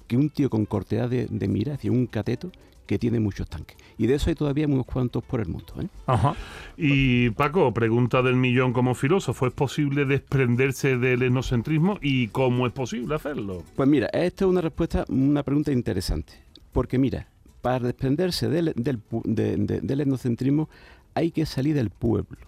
que 0.06 0.16
un 0.16 0.30
tío 0.30 0.48
con 0.50 0.64
cortedad 0.66 1.08
de, 1.10 1.26
de 1.26 1.48
mira, 1.48 1.72
decir, 1.72 1.90
un 1.90 2.06
cateto 2.06 2.50
que 2.86 2.98
tiene 2.98 3.20
muchos 3.20 3.48
tanques. 3.48 3.76
Y 3.98 4.06
de 4.06 4.14
eso 4.14 4.30
hay 4.30 4.34
todavía 4.34 4.66
unos 4.66 4.86
cuantos 4.86 5.22
por 5.24 5.40
el 5.40 5.48
mundo. 5.48 5.74
¿eh? 5.80 5.86
Ajá. 6.06 6.34
Y 6.76 7.30
Paco, 7.30 7.72
pregunta 7.72 8.22
del 8.22 8.36
millón 8.36 8.72
como 8.72 8.94
filósofo, 8.94 9.46
¿es 9.46 9.52
posible 9.52 10.04
desprenderse 10.04 10.96
del 10.98 11.22
etnocentrismo 11.22 11.98
y 12.02 12.28
cómo 12.28 12.66
es 12.66 12.72
posible 12.72 13.14
hacerlo? 13.14 13.62
Pues 13.76 13.88
mira, 13.88 14.06
esta 14.12 14.44
es 14.44 14.50
una 14.50 14.60
respuesta, 14.60 15.04
una 15.08 15.42
pregunta 15.42 15.70
interesante. 15.72 16.32
Porque 16.72 16.98
mira, 16.98 17.28
para 17.60 17.78
desprenderse 17.86 18.48
del, 18.48 18.72
del, 18.76 18.98
pu- 18.98 19.22
de- 19.24 19.56
de- 19.56 19.80
del 19.80 20.00
etnocentrismo 20.00 20.68
hay 21.14 21.30
que 21.30 21.46
salir 21.46 21.74
del 21.74 21.90
pueblo. 21.90 22.38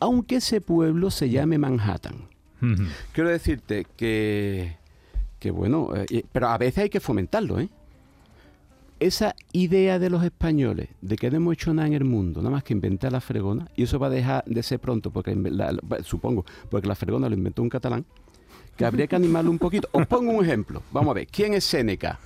Aunque 0.00 0.36
ese 0.36 0.60
pueblo 0.60 1.10
se 1.10 1.30
llame 1.30 1.58
Manhattan. 1.58 2.28
Quiero 3.12 3.30
decirte 3.30 3.86
que, 3.96 4.76
que 5.38 5.50
bueno, 5.50 5.90
eh, 6.10 6.24
pero 6.32 6.48
a 6.48 6.58
veces 6.58 6.84
hay 6.84 6.90
que 6.90 7.00
fomentarlo, 7.00 7.60
¿eh? 7.60 7.68
Esa 8.98 9.34
idea 9.52 9.98
de 9.98 10.08
los 10.08 10.24
españoles 10.24 10.88
de 11.02 11.16
que 11.16 11.30
no 11.30 11.36
hemos 11.36 11.52
hecho 11.54 11.74
nada 11.74 11.86
en 11.88 11.94
el 11.94 12.04
mundo, 12.04 12.40
nada 12.40 12.50
más 12.50 12.64
que 12.64 12.72
inventar 12.72 13.12
la 13.12 13.20
fregona, 13.20 13.68
y 13.76 13.82
eso 13.82 13.98
va 13.98 14.06
a 14.06 14.10
dejar 14.10 14.42
de 14.46 14.62
ser 14.62 14.80
pronto, 14.80 15.10
porque 15.10 15.34
la- 15.34 15.72
la- 15.72 16.02
supongo, 16.02 16.46
porque 16.70 16.88
la 16.88 16.94
fregona 16.94 17.28
lo 17.28 17.34
inventó 17.34 17.62
un 17.62 17.68
catalán, 17.68 18.06
que 18.76 18.84
habría 18.86 19.06
que 19.06 19.16
animarlo 19.16 19.50
un 19.50 19.58
poquito. 19.58 19.88
Os 19.92 20.06
pongo 20.06 20.32
un 20.32 20.44
ejemplo. 20.44 20.82
Vamos 20.92 21.10
a 21.10 21.14
ver, 21.14 21.26
¿quién 21.26 21.52
es 21.54 21.64
Séneca? 21.64 22.18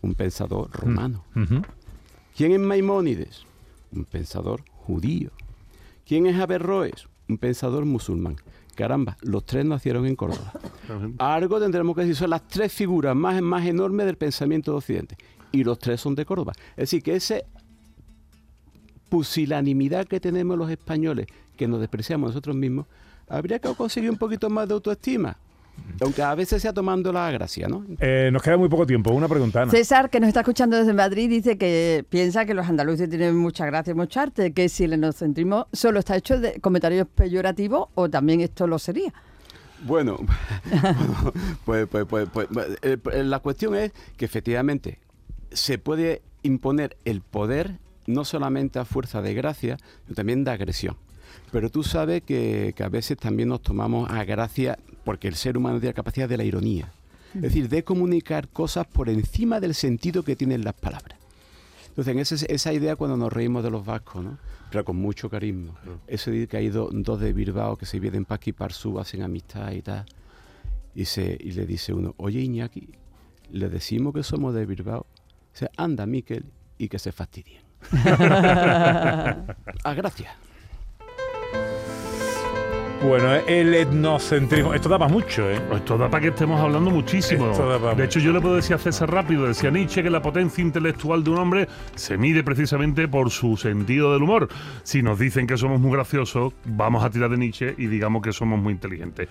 Un 0.00 0.14
pensador 0.14 0.70
romano. 0.72 1.24
Ujú. 1.36 1.62
¿Quién 2.36 2.52
es 2.52 2.60
Maimónides? 2.60 3.44
Un 3.92 4.04
pensador 4.04 4.62
judío. 4.86 5.30
¿Quién 6.06 6.26
es 6.26 6.38
Averroes? 6.40 7.08
Un 7.28 7.38
pensador 7.38 7.84
musulmán. 7.84 8.36
Caramba, 8.74 9.16
los 9.22 9.46
tres 9.46 9.64
nacieron 9.64 10.04
en 10.06 10.16
Córdoba. 10.16 10.52
Algo 11.18 11.60
tendremos 11.60 11.94
que 11.94 12.02
decir, 12.02 12.16
son 12.16 12.30
las 12.30 12.46
tres 12.48 12.72
figuras 12.72 13.14
más, 13.14 13.40
más 13.40 13.64
enormes 13.66 14.04
del 14.06 14.16
pensamiento 14.16 14.72
de 14.72 14.78
Occidente. 14.78 15.16
Y 15.54 15.62
los 15.62 15.78
tres 15.78 16.00
son 16.00 16.14
de 16.14 16.24
Córdoba. 16.24 16.52
Es 16.70 16.90
decir, 16.90 17.02
que 17.02 17.14
esa 17.14 17.36
pusilanimidad 19.08 20.06
que 20.06 20.18
tenemos 20.18 20.58
los 20.58 20.68
españoles, 20.68 21.26
que 21.56 21.68
nos 21.68 21.78
despreciamos 21.78 22.30
nosotros 22.30 22.56
mismos, 22.56 22.86
habría 23.28 23.60
que 23.60 23.72
conseguir 23.74 24.10
un 24.10 24.18
poquito 24.18 24.50
más 24.50 24.66
de 24.66 24.74
autoestima. 24.74 25.36
Aunque 26.00 26.22
a 26.22 26.34
veces 26.34 26.62
sea 26.62 26.72
tomando 26.72 27.12
la 27.12 27.30
gracia, 27.30 27.68
¿no? 27.68 27.84
Eh, 28.00 28.30
nos 28.32 28.42
queda 28.42 28.56
muy 28.56 28.68
poco 28.68 28.84
tiempo. 28.86 29.12
Una 29.12 29.28
pregunta, 29.28 29.62
Ana. 29.62 29.70
César, 29.70 30.10
que 30.10 30.18
nos 30.18 30.28
está 30.28 30.40
escuchando 30.40 30.76
desde 30.76 30.92
Madrid, 30.92 31.28
dice 31.28 31.56
que 31.56 32.04
piensa 32.08 32.44
que 32.44 32.54
los 32.54 32.66
andaluces 32.66 33.08
tienen 33.08 33.36
mucha 33.36 33.66
gracia 33.66 33.92
y 33.92 33.94
mucho 33.94 34.20
arte, 34.20 34.52
que 34.52 34.68
si 34.68 34.84
el 34.84 34.94
etnocentrismo 34.94 35.68
solo 35.72 36.00
está 36.00 36.16
hecho 36.16 36.40
de 36.40 36.60
comentarios 36.60 37.06
peyorativos 37.14 37.88
o 37.94 38.08
también 38.08 38.40
esto 38.40 38.66
lo 38.66 38.78
sería. 38.78 39.12
Bueno, 39.84 40.18
pues, 41.64 41.86
pues, 41.88 42.06
pues, 42.06 42.28
pues, 42.32 42.48
eh, 42.82 42.96
eh, 43.12 43.22
la 43.22 43.38
cuestión 43.40 43.74
es 43.74 43.92
que 44.16 44.24
efectivamente 44.24 44.98
se 45.54 45.78
puede 45.78 46.22
imponer 46.42 46.96
el 47.04 47.22
poder 47.22 47.78
no 48.06 48.24
solamente 48.24 48.78
a 48.78 48.84
fuerza 48.84 49.22
de 49.22 49.32
gracia, 49.34 49.78
sino 50.04 50.14
también 50.14 50.44
de 50.44 50.50
agresión. 50.50 50.96
Pero 51.50 51.70
tú 51.70 51.82
sabes 51.82 52.22
que, 52.22 52.74
que 52.76 52.82
a 52.84 52.88
veces 52.88 53.16
también 53.16 53.48
nos 53.48 53.62
tomamos 53.62 54.10
a 54.10 54.24
gracia 54.24 54.78
porque 55.04 55.26
el 55.28 55.34
ser 55.36 55.56
humano 55.56 55.78
tiene 55.78 55.90
la 55.90 55.94
capacidad 55.94 56.28
de 56.28 56.36
la 56.36 56.44
ironía. 56.44 56.92
Es 57.34 57.42
decir, 57.42 57.68
de 57.68 57.82
comunicar 57.82 58.48
cosas 58.48 58.86
por 58.86 59.08
encima 59.08 59.58
del 59.58 59.74
sentido 59.74 60.22
que 60.22 60.36
tienen 60.36 60.62
las 60.64 60.74
palabras. 60.74 61.18
Entonces, 61.88 62.12
en 62.12 62.18
ese- 62.20 62.52
esa 62.54 62.72
idea 62.72 62.94
cuando 62.96 63.16
nos 63.16 63.32
reímos 63.32 63.64
de 63.64 63.70
los 63.70 63.84
vascos, 63.84 64.22
¿no? 64.24 64.38
Pero 64.70 64.84
con 64.84 64.96
mucho 64.96 65.28
cariño. 65.30 65.74
Eso 66.06 66.30
de 66.30 66.46
que 66.46 66.56
hay 66.56 66.68
do- 66.68 66.90
dos 66.92 67.20
de 67.20 67.32
Bilbao 67.32 67.76
que 67.76 67.86
se 67.86 67.98
vienen 68.00 68.24
para 68.24 68.36
aquí, 68.36 68.52
para 68.52 68.72
sur, 68.74 69.00
hacen 69.00 69.22
amistad 69.22 69.72
y 69.72 69.82
tal. 69.82 70.04
Y, 70.94 71.06
se, 71.06 71.36
y 71.40 71.52
le 71.52 71.66
dice 71.66 71.92
uno, 71.92 72.14
oye 72.18 72.40
Iñaki, 72.40 72.88
le 73.50 73.68
decimos 73.68 74.12
que 74.14 74.22
somos 74.22 74.54
de 74.54 74.66
Bilbao. 74.66 75.06
Dice, 75.54 75.70
anda, 75.76 76.04
Miquel, 76.04 76.44
y 76.78 76.88
que 76.88 76.98
se 76.98 77.12
fastidien. 77.12 77.62
ah, 77.94 79.44
gracias. 79.96 80.32
Bueno, 83.06 83.34
el 83.46 83.74
etnocentrismo. 83.74 84.74
Esto 84.74 84.88
da 84.88 84.98
para 84.98 85.12
mucho, 85.12 85.48
¿eh? 85.48 85.60
Pues 85.68 85.80
esto 85.80 85.96
da 85.96 86.10
para 86.10 86.22
que 86.22 86.28
estemos 86.28 86.60
hablando 86.60 86.90
muchísimo. 86.90 87.52
Esto 87.52 87.68
da 87.68 87.78
para 87.78 87.94
De 87.94 88.04
hecho, 88.04 88.18
yo 88.18 88.32
le 88.32 88.40
puedo 88.40 88.56
decir 88.56 88.74
a 88.74 88.78
César 88.78 89.12
rápido, 89.12 89.46
decía 89.46 89.70
Nietzsche 89.70 90.02
que 90.02 90.10
la 90.10 90.22
potencia 90.22 90.62
intelectual 90.62 91.22
de 91.22 91.30
un 91.30 91.38
hombre 91.38 91.68
se 91.94 92.18
mide 92.18 92.42
precisamente 92.42 93.06
por 93.06 93.30
su 93.30 93.56
sentido 93.56 94.12
del 94.12 94.24
humor. 94.24 94.48
Si 94.82 95.02
nos 95.02 95.20
dicen 95.20 95.46
que 95.46 95.56
somos 95.56 95.80
muy 95.80 95.92
graciosos, 95.92 96.52
vamos 96.64 97.04
a 97.04 97.10
tirar 97.10 97.30
de 97.30 97.36
Nietzsche 97.36 97.74
y 97.78 97.86
digamos 97.86 98.22
que 98.22 98.32
somos 98.32 98.58
muy 98.58 98.72
inteligentes. 98.72 99.28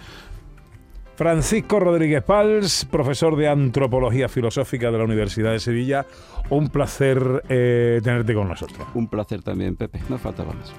Francisco 1.24 1.80
Rodríguez 1.80 2.22
Pals, 2.22 2.84
profesor 2.84 3.38
de 3.38 3.48
Antropología 3.48 4.28
Filosófica 4.28 4.92
de 4.92 4.98
la 4.98 5.06
Universidad 5.06 5.54
de 5.54 5.62
Sevilla. 5.62 6.06
Un 6.50 6.68
placer 6.68 7.46
eh, 7.48 8.02
tenerte 8.04 8.34
con 8.34 8.50
nosotros. 8.50 8.86
Un 8.94 9.08
placer 9.08 9.42
también, 9.42 9.78
Pepe. 9.78 10.02
No 10.10 10.18
faltaba 10.18 10.52
más. 10.52 10.74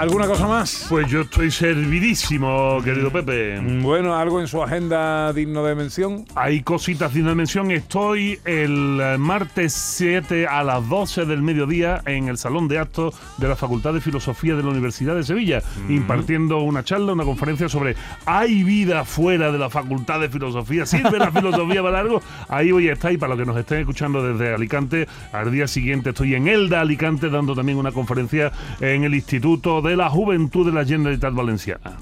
¿Alguna 0.00 0.26
cosa 0.26 0.48
más? 0.48 0.86
Pues 0.88 1.10
yo 1.10 1.20
estoy 1.20 1.50
servidísimo, 1.50 2.78
querido 2.82 3.12
Pepe. 3.12 3.60
Bueno, 3.82 4.16
algo 4.16 4.40
en 4.40 4.48
su 4.48 4.62
agenda 4.62 5.30
digno 5.34 5.62
de 5.62 5.74
mención. 5.74 6.24
Hay 6.34 6.62
cositas 6.62 7.12
de 7.12 7.20
una 7.20 7.34
mención. 7.34 7.70
Estoy 7.70 8.38
el 8.46 8.98
eh, 8.98 9.18
martes 9.18 9.74
7 9.74 10.46
a 10.46 10.64
las 10.64 10.88
12 10.88 11.26
del 11.26 11.42
mediodía 11.42 12.00
en 12.06 12.28
el 12.28 12.38
Salón 12.38 12.66
de 12.66 12.78
Actos 12.78 13.14
de 13.36 13.46
la 13.46 13.56
Facultad 13.56 13.92
de 13.92 14.00
Filosofía 14.00 14.56
de 14.56 14.62
la 14.62 14.70
Universidad 14.70 15.14
de 15.14 15.22
Sevilla, 15.22 15.62
impartiendo 15.90 16.60
una 16.60 16.82
charla, 16.82 17.12
una 17.12 17.24
conferencia 17.24 17.68
sobre 17.68 17.94
¿hay 18.24 18.62
vida 18.62 19.04
fuera 19.04 19.52
de 19.52 19.58
la 19.58 19.68
Facultad 19.68 20.18
de 20.18 20.30
Filosofía? 20.30 20.86
¿Sirve 20.86 21.18
la 21.18 21.30
filosofía 21.30 21.82
para 21.82 21.98
algo? 21.98 22.22
Ahí 22.48 22.72
voy 22.72 22.88
a 22.88 22.94
estar 22.94 23.12
y 23.12 23.18
para 23.18 23.34
los 23.34 23.38
que 23.38 23.44
nos 23.44 23.58
estén 23.58 23.80
escuchando 23.80 24.22
desde 24.22 24.54
Alicante, 24.54 25.06
al 25.30 25.52
día 25.52 25.68
siguiente 25.68 26.08
estoy 26.08 26.36
en 26.36 26.48
Elda, 26.48 26.80
Alicante, 26.80 27.28
dando 27.28 27.54
también 27.54 27.76
una 27.76 27.92
conferencia 27.92 28.50
en 28.80 29.04
el 29.04 29.14
Instituto 29.14 29.82
de 29.82 29.89
la 29.96 30.08
Juventud 30.10 30.66
de 30.66 30.72
la 30.72 30.84
Generalitat 30.84 31.34
Valenciana. 31.34 31.96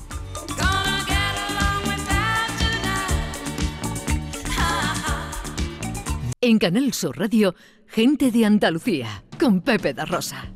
En 6.41 6.59
Canal 6.59 6.93
Sur 6.93 7.19
Radio, 7.19 7.55
gente 7.87 8.31
de 8.31 8.45
Andalucía, 8.45 9.25
con 9.41 9.61
Pepe 9.61 9.93
da 9.93 10.05
Rosa. 10.05 10.53